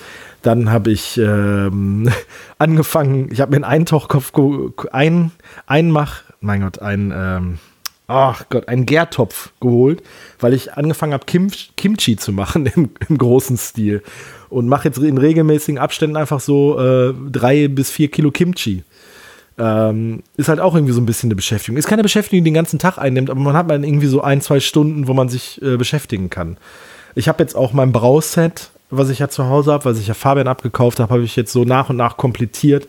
Dann 0.41 0.71
habe 0.71 0.91
ich 0.91 1.17
ähm, 1.17 2.09
angefangen, 2.57 3.29
ich 3.31 3.41
habe 3.41 3.51
mir 3.51 3.57
einen 3.57 3.63
Eintauchkopf, 3.65 4.31
ein, 4.91 5.31
Einmach, 5.65 6.23
mein 6.39 6.61
Gott, 6.61 6.79
ein, 6.79 7.11
ähm, 7.15 7.59
ach 8.07 8.45
Gott, 8.49 8.67
einen 8.69 8.85
Gärtopf 8.85 9.51
geholt, 9.59 10.01
weil 10.39 10.53
ich 10.53 10.73
angefangen 10.73 11.13
habe, 11.13 11.25
Kim, 11.25 11.51
Kimchi 11.75 12.15
zu 12.15 12.31
machen 12.31 12.65
im, 12.75 12.89
im 13.07 13.17
großen 13.17 13.57
Stil 13.57 14.01
und 14.49 14.67
mache 14.67 14.87
jetzt 14.87 14.97
in 14.97 15.17
regelmäßigen 15.17 15.77
Abständen 15.77 16.15
einfach 16.15 16.39
so 16.39 16.79
äh, 16.79 17.13
drei 17.31 17.67
bis 17.67 17.91
vier 17.91 18.09
Kilo 18.09 18.31
Kimchi. 18.31 18.83
Ähm, 19.59 20.21
ist 20.37 20.49
halt 20.49 20.59
auch 20.59 20.75
irgendwie 20.75 20.93
so 20.93 21.01
ein 21.01 21.07
bisschen 21.07 21.27
eine 21.27 21.35
Beschäftigung. 21.35 21.77
Ist 21.77 21.87
keine 21.87 22.03
Beschäftigung, 22.03 22.43
die 22.43 22.51
den 22.51 22.53
ganzen 22.53 22.79
Tag 22.79 22.97
einnimmt, 22.97 23.29
aber 23.29 23.39
man 23.39 23.55
hat 23.55 23.69
dann 23.69 23.83
irgendwie 23.83 24.07
so 24.07 24.21
ein, 24.21 24.39
zwei 24.39 24.59
Stunden, 24.59 25.07
wo 25.07 25.13
man 25.13 25.29
sich 25.29 25.61
äh, 25.61 25.77
beschäftigen 25.77 26.29
kann. 26.29 26.57
Ich 27.15 27.27
habe 27.27 27.41
jetzt 27.41 27.55
auch 27.55 27.73
mein 27.73 27.91
Brauset, 27.91 28.69
was 28.91 29.09
ich 29.09 29.19
ja 29.19 29.29
zu 29.29 29.45
Hause 29.45 29.73
habe, 29.73 29.85
was 29.85 29.99
ich 29.99 30.07
ja 30.07 30.13
Fabian 30.13 30.47
abgekauft 30.47 30.99
habe, 30.99 31.11
habe 31.11 31.23
ich 31.23 31.35
jetzt 31.35 31.51
so 31.51 31.65
nach 31.65 31.89
und 31.89 31.97
nach 31.97 32.17
komplettiert. 32.17 32.87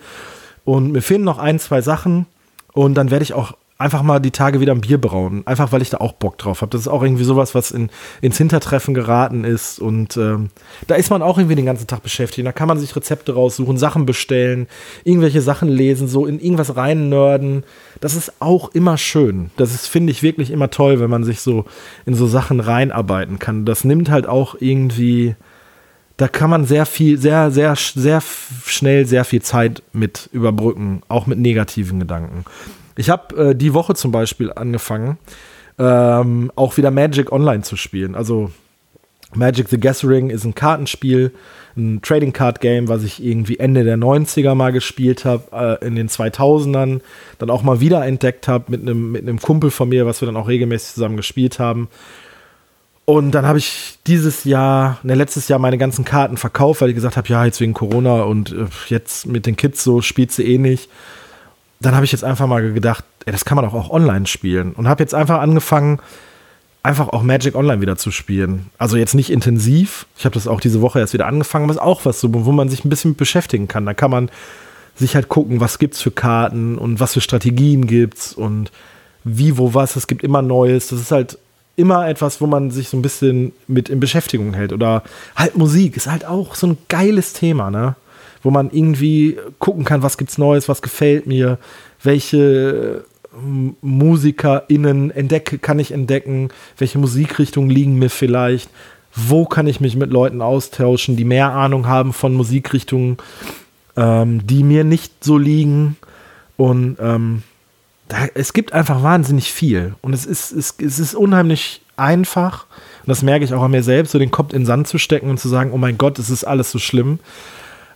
Und 0.65 0.93
mir 0.93 1.01
fehlen 1.01 1.25
noch 1.25 1.39
ein, 1.39 1.59
zwei 1.59 1.81
Sachen. 1.81 2.27
Und 2.75 2.95
dann 2.95 3.11
werde 3.11 3.23
ich 3.23 3.33
auch 3.33 3.55
einfach 3.79 4.03
mal 4.03 4.19
die 4.19 4.33
Tage 4.33 4.61
wieder 4.61 4.73
ein 4.73 4.81
Bier 4.81 5.01
brauen. 5.01 5.47
Einfach 5.47 5.71
weil 5.71 5.83
ich 5.83 5.91
da 5.91 5.99
auch 5.99 6.12
Bock 6.12 6.37
drauf 6.37 6.61
habe. 6.61 6.71
Das 6.71 6.81
ist 6.81 6.88
auch 6.88 7.03
irgendwie 7.03 7.23
sowas, 7.23 7.55
was 7.55 7.71
in, 7.71 7.91
ins 8.21 8.37
Hintertreffen 8.37 8.93
geraten 8.93 9.45
ist. 9.45 9.79
Und 9.79 10.17
ähm, 10.17 10.51
da 10.88 10.97
ist 10.97 11.11
man 11.11 11.23
auch 11.23 11.38
irgendwie 11.38 11.55
den 11.55 11.64
ganzen 11.64 11.87
Tag 11.87 12.03
beschäftigt. 12.03 12.45
Da 12.45 12.51
kann 12.51 12.67
man 12.67 12.79
sich 12.79 12.95
Rezepte 12.95 13.35
raussuchen, 13.35 13.79
Sachen 13.79 14.05
bestellen, 14.05 14.67
irgendwelche 15.05 15.41
Sachen 15.41 15.69
lesen, 15.69 16.09
so 16.09 16.27
in 16.27 16.41
irgendwas 16.41 16.77
rein 16.77 17.09
nörden. 17.09 17.62
Das 18.01 18.14
ist 18.14 18.33
auch 18.41 18.75
immer 18.75 18.99
schön. 18.99 19.53
Das 19.57 19.73
ist, 19.73 19.87
finde 19.87 20.11
ich, 20.11 20.25
wirklich 20.25 20.51
immer 20.51 20.71
toll, 20.71 20.99
wenn 20.99 21.11
man 21.11 21.23
sich 21.23 21.41
so 21.41 21.64
in 22.05 22.14
so 22.14 22.27
Sachen 22.27 22.59
reinarbeiten 22.59 23.38
kann. 23.38 23.64
Das 23.64 23.85
nimmt 23.85 24.11
halt 24.11 24.27
auch 24.27 24.57
irgendwie 24.59 25.37
da 26.19 26.27
kann 26.27 26.51
man 26.51 26.64
sehr 26.64 26.85
viel, 26.85 27.17
sehr, 27.17 27.53
sehr, 27.53 27.77
sehr 27.77 28.21
schnell 28.67 29.07
sehr 29.07 29.25
viel 29.25 29.41
Zeit 29.41 29.85
mit 29.93 30.29
überbrücken, 30.33 31.03
auch 31.07 31.29
mit 31.29 31.38
negativen 31.38 32.01
Gedanken. 32.01 32.45
Ich 32.99 33.11
habe 33.11 33.51
äh, 33.51 33.55
die 33.55 33.75
Woche 33.75 33.95
zum 33.95 34.11
Beispiel 34.11 34.53
angefangen, 34.53 35.19
ähm, 35.79 36.51
auch 36.57 36.77
wieder 36.77 36.91
Magic 36.91 37.31
Online 37.31 37.63
zu 37.63 37.77
spielen. 37.77 38.17
Also 38.17 38.51
Magic 39.35 39.69
the 39.69 39.79
Gathering 39.79 40.31
ist 40.31 40.45
ein 40.45 40.57
Kartenspiel, 40.57 41.33
ein 41.77 42.03
Trading 42.03 42.33
Card 42.33 42.61
Game, 42.61 42.89
was 42.89 43.05
ich 43.05 43.25
irgendwie 43.25 43.61
Ende 43.61 43.85
der 43.85 43.99
90er 43.99 44.57
mal 44.57 44.73
gespielt 44.73 45.25
habe, 45.25 45.79
äh, 45.81 45.87
in 45.87 45.95
den 45.95 46.09
2000ern, 46.09 47.01
dann 47.39 47.51
auch 47.51 47.63
mal 47.63 47.79
wieder 47.79 48.05
entdeckt 48.05 48.49
habe 48.49 48.65
mit 48.67 48.83
einem 48.83 49.13
mit 49.13 49.43
Kumpel 49.43 49.71
von 49.71 49.89
mir, 49.89 50.05
was 50.05 50.21
wir 50.21 50.27
dann 50.27 50.37
auch 50.37 50.49
regelmäßig 50.49 50.95
zusammen 50.95 51.17
gespielt 51.17 51.61
haben. 51.61 51.89
Und 53.05 53.31
dann 53.31 53.47
habe 53.47 53.59
ich 53.59 54.01
dieses 54.09 54.43
Jahr, 54.43 54.99
ne, 55.05 55.15
letztes 55.15 55.47
Jahr 55.47 55.61
meine 55.61 55.79
ganzen 55.79 56.05
Karten 56.05 56.37
verkauft, 56.37 56.81
weil 56.81 56.89
ich 56.89 56.97
gesagt 56.97 57.17
habe, 57.17 57.29
ja, 57.29 57.45
jetzt 57.45 57.61
wegen 57.61 57.75
Corona 57.75 58.23
und 58.23 58.51
äh, 58.51 58.67
jetzt 58.89 59.29
mit 59.29 59.47
den 59.47 59.55
Kids 59.55 59.85
so 59.85 60.03
spielt 60.03 60.33
sie 60.33 60.53
eh 60.53 60.59
nicht 60.59 60.91
dann 61.81 61.95
habe 61.95 62.05
ich 62.05 62.12
jetzt 62.12 62.25
einfach 62.25 62.47
mal 62.47 62.73
gedacht, 62.73 63.05
ey, 63.25 63.33
das 63.33 63.45
kann 63.45 63.57
man 63.57 63.64
doch 63.64 63.75
auch 63.75 63.91
online 63.91 64.27
spielen. 64.27 64.73
Und 64.73 64.88
habe 64.88 65.03
jetzt 65.03 65.14
einfach 65.14 65.41
angefangen, 65.41 66.01
einfach 66.83 67.09
auch 67.09 67.23
Magic 67.23 67.55
Online 67.55 67.81
wieder 67.81 67.97
zu 67.97 68.11
spielen. 68.11 68.71
Also 68.79 68.97
jetzt 68.97 69.14
nicht 69.14 69.31
intensiv. 69.31 70.07
Ich 70.17 70.25
habe 70.25 70.35
das 70.35 70.49
auch 70.49 70.61
diese 70.61 70.81
Woche 70.81 71.01
erst 71.01 71.12
wieder 71.12 71.27
angefangen, 71.27 71.64
aber 71.64 71.73
ist 71.73 71.81
auch 71.81 72.05
was, 72.05 72.21
so, 72.21 72.29
wo 72.33 72.53
man 72.53 72.69
sich 72.69 72.85
ein 72.85 72.88
bisschen 72.88 73.14
beschäftigen 73.14 73.69
kann. 73.69 73.87
Da 73.87 73.95
kann 73.95 74.11
man 74.11 74.31
sich 74.97 75.14
halt 75.14 75.29
gucken, 75.29 75.61
was 75.61 75.79
gibt's 75.79 76.01
für 76.01 76.11
Karten 76.11 76.79
und 76.79 76.99
was 76.99 77.14
für 77.14 77.21
Strategien 77.21 77.87
gibt's 77.87 78.33
und 78.33 78.73
wie, 79.25 79.59
wo, 79.59 79.75
was. 79.75 79.97
Es 79.97 80.07
gibt 80.07 80.25
immer 80.25 80.43
Neues. 80.43 80.88
Das 80.88 81.01
ist 81.01 81.12
halt 81.12 81.38
immer 81.77 82.09
etwas, 82.09 82.41
wo 82.41 82.47
man 82.47 82.71
sich 82.71 82.88
so 82.88 82.97
ein 82.97 83.03
bisschen 83.03 83.53
mit 83.69 83.88
in 83.88 84.01
Beschäftigung 84.01 84.55
hält. 84.55 84.73
Oder 84.73 85.05
halt 85.37 85.57
Musik 85.57 85.97
ist 85.97 86.11
halt 86.11 86.25
auch 86.25 86.55
so 86.55 86.67
ein 86.67 86.79
geiles 86.88 87.35
Thema, 87.35 87.71
ne? 87.71 87.95
Wo 88.42 88.51
man 88.51 88.70
irgendwie 88.70 89.38
gucken 89.59 89.85
kann, 89.85 90.03
was 90.03 90.18
gibt's 90.18 90.38
Neues, 90.38 90.68
was 90.68 90.83
gefällt 90.83 91.27
mir, 91.27 91.59
welche, 92.03 93.05
MusikerInnen 93.81 95.11
entdecke, 95.11 95.59
kann 95.59 95.79
ich 95.79 95.92
entdecken, 95.92 96.48
welche 96.77 96.98
Musikrichtungen 96.98 97.70
liegen 97.70 97.98
mir 97.98 98.11
vielleicht, 98.11 98.70
wo 99.14 99.44
kann 99.44 99.66
ich 99.66 99.81
mich 99.81 99.96
mit 99.96 100.11
Leuten 100.11 100.42
austauschen, 100.42 101.16
die 101.16 101.24
mehr 101.24 101.53
Ahnung 101.53 101.87
haben 101.87 102.12
von 102.12 102.35
Musikrichtungen, 102.35 103.18
ähm, 103.96 104.46
die 104.46 104.62
mir 104.62 104.85
nicht 104.85 105.24
so 105.24 105.38
liegen. 105.38 105.96
Und 106.57 106.96
ähm, 107.01 107.42
da, 108.09 108.27
es 108.35 108.53
gibt 108.53 108.72
einfach 108.72 109.03
wahnsinnig 109.03 109.53
viel. 109.53 109.94
Und 110.01 110.12
es 110.12 110.27
ist, 110.27 110.53
es, 110.53 110.74
es 110.79 110.98
ist 110.98 111.14
unheimlich 111.14 111.83
einfach, 111.96 112.66
und 113.01 113.09
das 113.09 113.22
merke 113.22 113.44
ich 113.44 113.55
auch 113.55 113.62
an 113.62 113.70
mir 113.70 113.83
selbst, 113.83 114.12
so 114.12 114.18
den 114.18 114.31
Kopf 114.31 114.53
in 114.53 114.61
den 114.61 114.66
Sand 114.66 114.88
zu 114.88 114.98
stecken 114.98 115.31
und 115.31 115.40
zu 115.40 115.48
sagen, 115.48 115.72
oh 115.72 115.79
mein 115.79 115.98
Gott, 115.98 116.18
es 116.18 116.31
ist 116.31 116.44
alles 116.44 116.70
so 116.70 116.79
schlimm. 116.79 117.18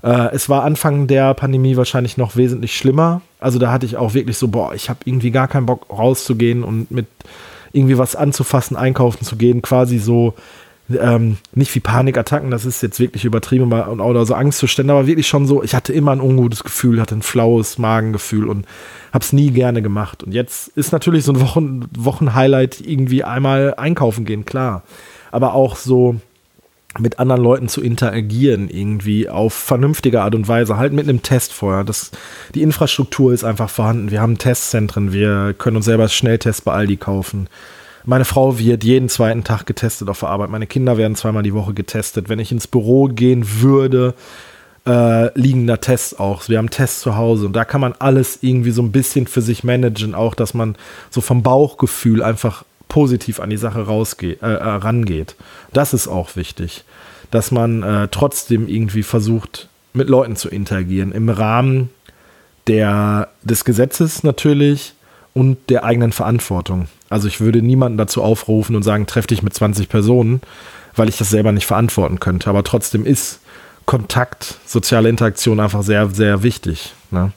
Äh, 0.02 0.34
es 0.34 0.48
war 0.48 0.64
Anfang 0.64 1.06
der 1.06 1.34
Pandemie 1.34 1.76
wahrscheinlich 1.76 2.16
noch 2.16 2.36
wesentlich 2.36 2.76
schlimmer. 2.76 3.22
Also 3.40 3.58
da 3.58 3.72
hatte 3.72 3.86
ich 3.86 3.96
auch 3.96 4.14
wirklich 4.14 4.38
so, 4.38 4.48
boah, 4.48 4.74
ich 4.74 4.90
habe 4.90 5.00
irgendwie 5.04 5.30
gar 5.30 5.48
keinen 5.48 5.66
Bock 5.66 5.86
rauszugehen 5.90 6.64
und 6.64 6.90
mit 6.90 7.06
irgendwie 7.72 7.98
was 7.98 8.16
anzufassen, 8.16 8.76
einkaufen 8.76 9.24
zu 9.24 9.36
gehen, 9.36 9.62
quasi 9.62 9.98
so 9.98 10.34
ähm, 10.90 11.38
nicht 11.54 11.74
wie 11.74 11.80
Panikattacken, 11.80 12.50
das 12.50 12.66
ist 12.66 12.82
jetzt 12.82 13.00
wirklich 13.00 13.24
übertrieben 13.24 13.72
oder 13.72 14.26
so 14.26 14.34
Angstzustände, 14.34 14.92
aber 14.92 15.06
wirklich 15.06 15.26
schon 15.26 15.46
so, 15.46 15.62
ich 15.62 15.74
hatte 15.74 15.92
immer 15.92 16.12
ein 16.12 16.20
ungutes 16.20 16.64
Gefühl, 16.64 17.00
hatte 17.00 17.14
ein 17.14 17.22
flaues 17.22 17.78
Magengefühl 17.78 18.48
und 18.48 18.66
habe 19.12 19.24
es 19.24 19.32
nie 19.32 19.50
gerne 19.50 19.80
gemacht. 19.82 20.22
Und 20.22 20.32
jetzt 20.32 20.68
ist 20.76 20.92
natürlich 20.92 21.24
so 21.24 21.32
ein 21.32 21.40
Wochen, 21.40 21.88
Wochenhighlight 21.96 22.80
irgendwie 22.80 23.24
einmal 23.24 23.74
einkaufen 23.76 24.24
gehen, 24.24 24.44
klar. 24.44 24.82
Aber 25.30 25.54
auch 25.54 25.76
so 25.76 26.16
mit 26.98 27.18
anderen 27.18 27.42
Leuten 27.42 27.68
zu 27.68 27.80
interagieren, 27.80 28.68
irgendwie 28.68 29.28
auf 29.28 29.54
vernünftige 29.54 30.22
Art 30.22 30.34
und 30.34 30.48
Weise, 30.48 30.76
halt 30.76 30.92
mit 30.92 31.08
einem 31.08 31.22
Test 31.22 31.52
vorher. 31.52 31.84
Das, 31.84 32.10
die 32.54 32.62
Infrastruktur 32.62 33.32
ist 33.32 33.44
einfach 33.44 33.70
vorhanden. 33.70 34.10
Wir 34.10 34.20
haben 34.20 34.38
Testzentren, 34.38 35.12
wir 35.12 35.54
können 35.56 35.76
uns 35.76 35.86
selber 35.86 36.08
Schnelltests 36.08 36.62
bei 36.62 36.72
Aldi 36.72 36.96
kaufen. 36.96 37.48
Meine 38.04 38.24
Frau 38.24 38.58
wird 38.58 38.84
jeden 38.84 39.08
zweiten 39.08 39.44
Tag 39.44 39.64
getestet 39.64 40.08
auf 40.08 40.20
der 40.20 40.28
Arbeit. 40.28 40.50
Meine 40.50 40.66
Kinder 40.66 40.96
werden 40.96 41.14
zweimal 41.14 41.44
die 41.44 41.54
Woche 41.54 41.72
getestet. 41.72 42.28
Wenn 42.28 42.40
ich 42.40 42.50
ins 42.50 42.66
Büro 42.66 43.06
gehen 43.06 43.44
würde, 43.60 44.14
äh, 44.86 45.38
liegen 45.38 45.66
da 45.66 45.76
Tests 45.76 46.18
auch. 46.18 46.48
Wir 46.48 46.58
haben 46.58 46.70
Tests 46.70 47.00
zu 47.00 47.16
Hause 47.16 47.46
und 47.46 47.52
da 47.52 47.64
kann 47.64 47.80
man 47.80 47.94
alles 47.98 48.38
irgendwie 48.42 48.72
so 48.72 48.82
ein 48.82 48.90
bisschen 48.90 49.28
für 49.28 49.40
sich 49.40 49.62
managen, 49.62 50.14
auch 50.14 50.34
dass 50.34 50.54
man 50.54 50.76
so 51.10 51.20
vom 51.20 51.42
Bauchgefühl 51.44 52.22
einfach 52.22 52.64
positiv 52.92 53.40
an 53.40 53.48
die 53.48 53.56
Sache 53.56 53.86
rausgeht, 53.86 54.42
äh, 54.42 54.52
äh, 54.52 54.68
rangeht. 54.68 55.34
Das 55.72 55.94
ist 55.94 56.08
auch 56.08 56.36
wichtig, 56.36 56.84
dass 57.30 57.50
man 57.50 57.82
äh, 57.82 58.08
trotzdem 58.10 58.68
irgendwie 58.68 59.02
versucht, 59.02 59.68
mit 59.94 60.10
Leuten 60.10 60.36
zu 60.36 60.50
interagieren, 60.50 61.10
im 61.10 61.30
Rahmen 61.30 61.88
der, 62.66 63.28
des 63.42 63.64
Gesetzes 63.64 64.24
natürlich 64.24 64.92
und 65.32 65.70
der 65.70 65.84
eigenen 65.84 66.12
Verantwortung. 66.12 66.88
Also 67.08 67.28
ich 67.28 67.40
würde 67.40 67.62
niemanden 67.62 67.96
dazu 67.96 68.22
aufrufen 68.22 68.76
und 68.76 68.82
sagen, 68.82 69.06
treff 69.06 69.26
dich 69.26 69.42
mit 69.42 69.54
20 69.54 69.88
Personen, 69.88 70.42
weil 70.94 71.08
ich 71.08 71.16
das 71.16 71.30
selber 71.30 71.52
nicht 71.52 71.66
verantworten 71.66 72.20
könnte. 72.20 72.50
Aber 72.50 72.62
trotzdem 72.62 73.06
ist 73.06 73.40
Kontakt, 73.86 74.58
soziale 74.66 75.08
Interaktion 75.08 75.60
einfach 75.60 75.82
sehr, 75.82 76.10
sehr 76.10 76.42
wichtig. 76.42 76.92
Ne? 77.10 77.32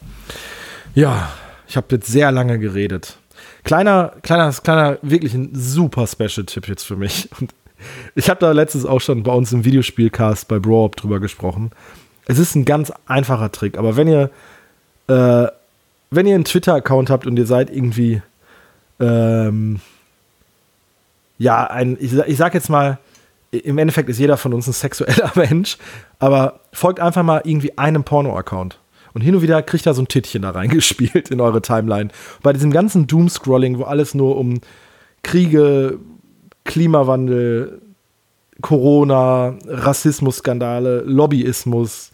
Ja, 0.96 1.30
ich 1.66 1.78
habe 1.78 1.88
jetzt 1.92 2.08
sehr 2.08 2.34
lange 2.34 2.60
geredet. 2.60 3.18
Kleiner, 3.66 4.14
kleiner, 4.22 4.54
kleiner, 4.54 5.00
wirklich 5.02 5.34
ein 5.34 5.50
super 5.54 6.06
Special-Tipp 6.06 6.68
jetzt 6.68 6.84
für 6.84 6.96
mich. 6.96 7.30
Und 7.42 7.52
ich 8.14 8.30
habe 8.30 8.40
da 8.40 8.52
letztens 8.52 8.86
auch 8.86 9.02
schon 9.02 9.24
bei 9.24 9.34
uns 9.34 9.52
im 9.52 9.66
Videospielcast 9.66 10.48
bei 10.48 10.60
Bro 10.60 10.92
drüber 10.96 11.20
gesprochen. 11.20 11.72
Es 12.28 12.38
ist 12.38 12.56
ein 12.56 12.66
ganz 12.66 12.94
einfacher 13.08 13.52
Trick, 13.52 13.80
aber 13.80 13.98
wenn 13.98 14.08
ihr, 14.08 14.30
äh, 15.08 15.48
wenn 16.12 16.28
ihr 16.28 16.36
einen 16.36 16.46
Twitter-Account 16.46 17.10
habt 17.10 17.26
und 17.26 17.38
ihr 17.38 17.48
seid 17.48 17.72
irgendwie, 17.72 18.22
ähm, 19.00 19.80
ja, 21.40 21.66
ein, 21.66 21.98
ich, 22.00 22.14
ich 22.14 22.38
sag 22.38 22.54
jetzt 22.54 22.70
mal, 22.70 23.00
im 23.50 23.80
Endeffekt 23.80 24.10
ist 24.10 24.20
jeder 24.20 24.38
von 24.38 24.54
uns 24.54 24.68
ein 24.68 24.74
sexueller 24.74 25.32
Mensch, 25.36 25.78
aber 26.20 26.60
folgt 26.72 27.00
einfach 27.00 27.24
mal 27.24 27.42
irgendwie 27.44 27.76
einem 27.80 28.04
Porno-Account. 28.04 28.78
Und 29.16 29.22
hin 29.22 29.34
und 29.34 29.42
wieder 29.42 29.64
kriegt 29.64 29.86
da 29.86 29.94
so 29.94 30.02
ein 30.02 30.10
Tittchen 30.10 30.42
da 30.42 30.52
reingespielt 30.52 31.32
in 31.32 31.40
eure 31.40 31.62
Timeline. 31.62 32.10
Bei 32.44 32.52
diesem 32.52 32.70
ganzen 32.70 33.08
Doom-Scrolling, 33.08 33.80
wo 33.80 33.84
alles 33.84 34.14
nur 34.14 34.38
um 34.38 34.60
Kriege, 35.24 36.00
Klimawandel, 36.66 37.82
Corona, 38.62 39.56
Rassismus-Skandale, 39.68 41.04
Lobbyismus, 41.06 42.12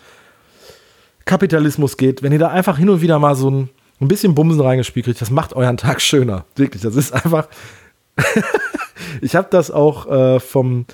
Kapitalismus 1.26 1.98
geht, 1.98 2.22
wenn 2.22 2.34
ihr 2.34 2.40
da 2.40 2.50
einfach 2.50 2.78
hin 2.78 2.90
und 2.90 3.02
wieder 3.02 3.18
mal 3.18 3.36
so 3.36 3.50
ein, 3.50 3.70
ein 4.00 4.08
bisschen 4.08 4.36
Bumsen 4.36 4.62
reingespielt 4.62 5.08
kriegt, 5.08 5.22
das 5.22 5.32
macht 5.32 5.54
euren 5.54 5.78
Tag 5.78 6.02
schöner. 6.02 6.46
Wirklich, 6.56 6.84
das 6.84 6.96
ist 6.96 7.14
einfach. 7.14 7.48
ich 9.22 9.36
habe 9.36 9.48
das 9.50 9.72
auch 9.72 10.08
äh, 10.08 10.40
vom 10.40 10.86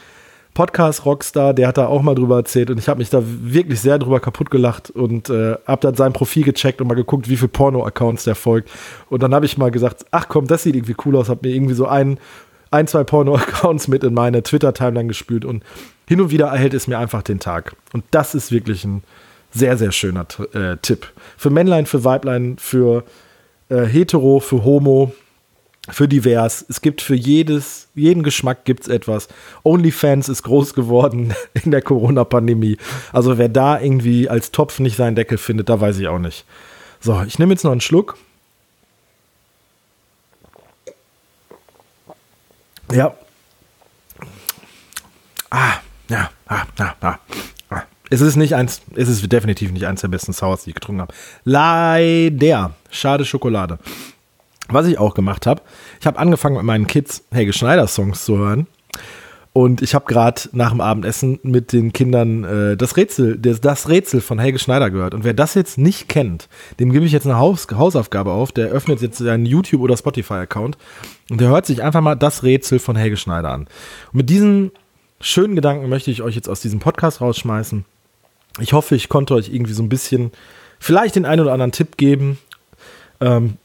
Podcast 0.57 1.05
Rockstar, 1.05 1.53
der 1.53 1.67
hat 1.67 1.77
da 1.77 1.85
auch 1.85 2.01
mal 2.01 2.15
drüber 2.15 2.37
erzählt 2.37 2.71
und 2.71 2.79
ich 2.79 2.89
habe 2.89 2.97
mich 2.97 3.11
da 3.11 3.21
wirklich 3.23 3.79
sehr 3.79 3.99
drüber 3.99 4.19
kaputt 4.19 4.49
gelacht 4.49 4.89
und 4.89 5.29
äh, 5.29 5.55
habe 5.67 5.81
dann 5.81 5.93
sein 5.93 6.13
Profil 6.13 6.45
gecheckt 6.45 6.81
und 6.81 6.87
mal 6.87 6.95
geguckt, 6.95 7.29
wie 7.29 7.37
viele 7.37 7.49
Porno-Accounts 7.49 8.23
der 8.23 8.33
folgt. 8.33 8.71
Und 9.07 9.21
dann 9.21 9.35
habe 9.35 9.45
ich 9.45 9.59
mal 9.59 9.69
gesagt, 9.69 10.07
ach 10.09 10.27
komm, 10.27 10.47
das 10.47 10.63
sieht 10.63 10.75
irgendwie 10.75 10.95
cool 11.05 11.15
aus, 11.15 11.29
habe 11.29 11.47
mir 11.47 11.53
irgendwie 11.53 11.75
so 11.75 11.85
ein, 11.85 12.19
ein 12.71 12.87
zwei 12.87 13.03
Porno-Accounts 13.03 13.87
mit 13.87 14.03
in 14.03 14.15
meine 14.15 14.41
Twitter-Timeline 14.41 15.07
gespült 15.07 15.45
und 15.45 15.61
hin 16.07 16.21
und 16.21 16.31
wieder 16.31 16.47
erhält 16.47 16.73
es 16.73 16.87
mir 16.87 16.97
einfach 16.97 17.21
den 17.21 17.39
Tag. 17.39 17.75
Und 17.93 18.03
das 18.09 18.33
ist 18.33 18.51
wirklich 18.51 18.83
ein 18.83 19.03
sehr, 19.51 19.77
sehr 19.77 19.91
schöner 19.91 20.25
äh, 20.53 20.77
Tipp. 20.81 21.05
Für 21.37 21.51
Männlein, 21.51 21.85
für 21.85 22.03
Weiblein, 22.03 22.57
für 22.57 23.03
äh, 23.69 23.83
Hetero, 23.83 24.39
für 24.39 24.63
Homo, 24.63 25.13
für 25.89 26.07
divers. 26.07 26.65
Es 26.67 26.81
gibt 26.81 27.01
für 27.01 27.15
jedes, 27.15 27.87
jeden 27.95 28.23
Geschmack 28.23 28.65
gibt 28.65 28.83
es 28.83 28.87
etwas. 28.87 29.27
OnlyFans 29.63 30.29
ist 30.29 30.43
groß 30.43 30.73
geworden 30.73 31.33
in 31.63 31.71
der 31.71 31.81
Corona-Pandemie. 31.81 32.77
Also 33.13 33.37
wer 33.37 33.49
da 33.49 33.79
irgendwie 33.79 34.29
als 34.29 34.51
Topf 34.51 34.79
nicht 34.79 34.97
seinen 34.97 35.15
Deckel 35.15 35.37
findet, 35.37 35.69
da 35.69 35.79
weiß 35.79 35.97
ich 35.99 36.07
auch 36.07 36.19
nicht. 36.19 36.45
So, 36.99 37.21
ich 37.23 37.39
nehme 37.39 37.53
jetzt 37.53 37.63
noch 37.63 37.71
einen 37.71 37.81
Schluck. 37.81 38.17
Ja. 42.91 43.13
Ah, 45.49 45.73
ja, 46.09 46.29
ah, 46.47 46.63
ah, 46.77 46.95
ah, 47.01 47.19
ah. 47.69 47.83
Es 48.09 48.21
ist 48.21 48.37
nicht 48.37 48.55
eins, 48.55 48.81
es 48.95 49.09
ist 49.09 49.31
definitiv 49.31 49.71
nicht 49.71 49.85
eins 49.85 50.01
der 50.01 50.07
besten 50.07 50.31
Sours, 50.31 50.63
die 50.63 50.69
ich 50.69 50.75
getrunken 50.75 51.01
habe. 51.01 51.13
Leider. 51.43 52.73
Schade 52.89 53.25
Schokolade. 53.25 53.79
Was 54.69 54.87
ich 54.87 54.97
auch 54.97 55.13
gemacht 55.13 55.45
habe, 55.45 55.61
ich 55.99 56.07
habe 56.07 56.19
angefangen 56.19 56.55
mit 56.55 56.65
meinen 56.65 56.87
Kids 56.87 57.23
Helge 57.31 57.53
Schneider 57.53 57.87
Songs 57.87 58.25
zu 58.25 58.37
hören. 58.37 58.67
Und 59.57 59.81
ich 59.81 59.95
habe 59.95 60.05
gerade 60.05 60.41
nach 60.51 60.69
dem 60.69 60.81
Abendessen 60.81 61.39
mit 61.41 61.73
den 61.73 61.91
Kindern 61.91 62.43
äh, 62.43 62.77
das 62.77 62.95
Rätsel, 62.95 63.39
das, 63.39 63.59
das, 63.59 63.89
Rätsel 63.89 64.21
von 64.21 64.37
Helge 64.37 64.59
Schneider 64.59 64.91
gehört. 64.91 65.15
Und 65.15 65.23
wer 65.23 65.33
das 65.33 65.55
jetzt 65.55 65.79
nicht 65.79 66.07
kennt, 66.07 66.47
dem 66.79 66.91
gebe 66.91 67.05
ich 67.05 67.11
jetzt 67.11 67.25
eine 67.25 67.37
Haus, 67.37 67.65
Hausaufgabe 67.71 68.31
auf. 68.31 68.51
Der 68.51 68.67
öffnet 68.67 69.01
jetzt 69.01 69.17
seinen 69.17 69.47
YouTube- 69.47 69.81
oder 69.81 69.97
Spotify-Account 69.97 70.77
und 71.31 71.41
der 71.41 71.49
hört 71.49 71.65
sich 71.65 71.81
einfach 71.81 72.01
mal 72.01 72.13
das 72.13 72.43
Rätsel 72.43 72.77
von 72.77 72.95
Helge 72.95 73.17
Schneider 73.17 73.49
an. 73.49 73.61
Und 74.11 74.17
mit 74.17 74.29
diesen 74.29 74.73
schönen 75.19 75.55
Gedanken 75.55 75.89
möchte 75.89 76.11
ich 76.11 76.21
euch 76.21 76.35
jetzt 76.35 76.49
aus 76.49 76.61
diesem 76.61 76.79
Podcast 76.79 77.19
rausschmeißen. 77.19 77.83
Ich 78.59 78.73
hoffe, 78.73 78.95
ich 78.95 79.09
konnte 79.09 79.33
euch 79.33 79.49
irgendwie 79.49 79.73
so 79.73 79.81
ein 79.81 79.89
bisschen 79.89 80.31
vielleicht 80.77 81.15
den 81.15 81.25
einen 81.25 81.41
oder 81.41 81.53
anderen 81.53 81.71
Tipp 81.71 81.97
geben. 81.97 82.37
Ähm, 83.19 83.57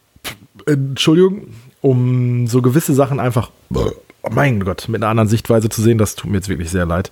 Entschuldigung, 0.66 1.48
um 1.80 2.46
so 2.46 2.62
gewisse 2.62 2.94
Sachen 2.94 3.20
einfach, 3.20 3.50
oh 3.72 3.90
mein 4.30 4.60
Gott, 4.60 4.88
mit 4.88 5.02
einer 5.02 5.10
anderen 5.10 5.28
Sichtweise 5.28 5.68
zu 5.68 5.82
sehen. 5.82 5.98
Das 5.98 6.14
tut 6.14 6.30
mir 6.30 6.36
jetzt 6.38 6.48
wirklich 6.48 6.70
sehr 6.70 6.86
leid. 6.86 7.10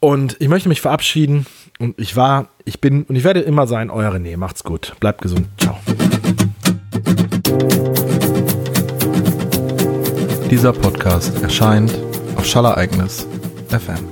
Und 0.00 0.36
ich 0.40 0.48
möchte 0.48 0.68
mich 0.68 0.80
verabschieden. 0.80 1.46
Und 1.78 1.98
ich 1.98 2.16
war, 2.16 2.48
ich 2.64 2.80
bin 2.80 3.04
und 3.04 3.16
ich 3.16 3.24
werde 3.24 3.40
immer 3.40 3.66
sein, 3.66 3.90
euer 3.90 4.12
René. 4.12 4.36
Macht's 4.36 4.64
gut. 4.64 4.94
Bleibt 5.00 5.22
gesund. 5.22 5.46
Ciao. 5.58 5.78
Dieser 10.50 10.72
Podcast 10.72 11.42
erscheint 11.42 11.98
auf 12.36 12.46
Schallereignis 12.46 13.26
FM. 13.68 14.11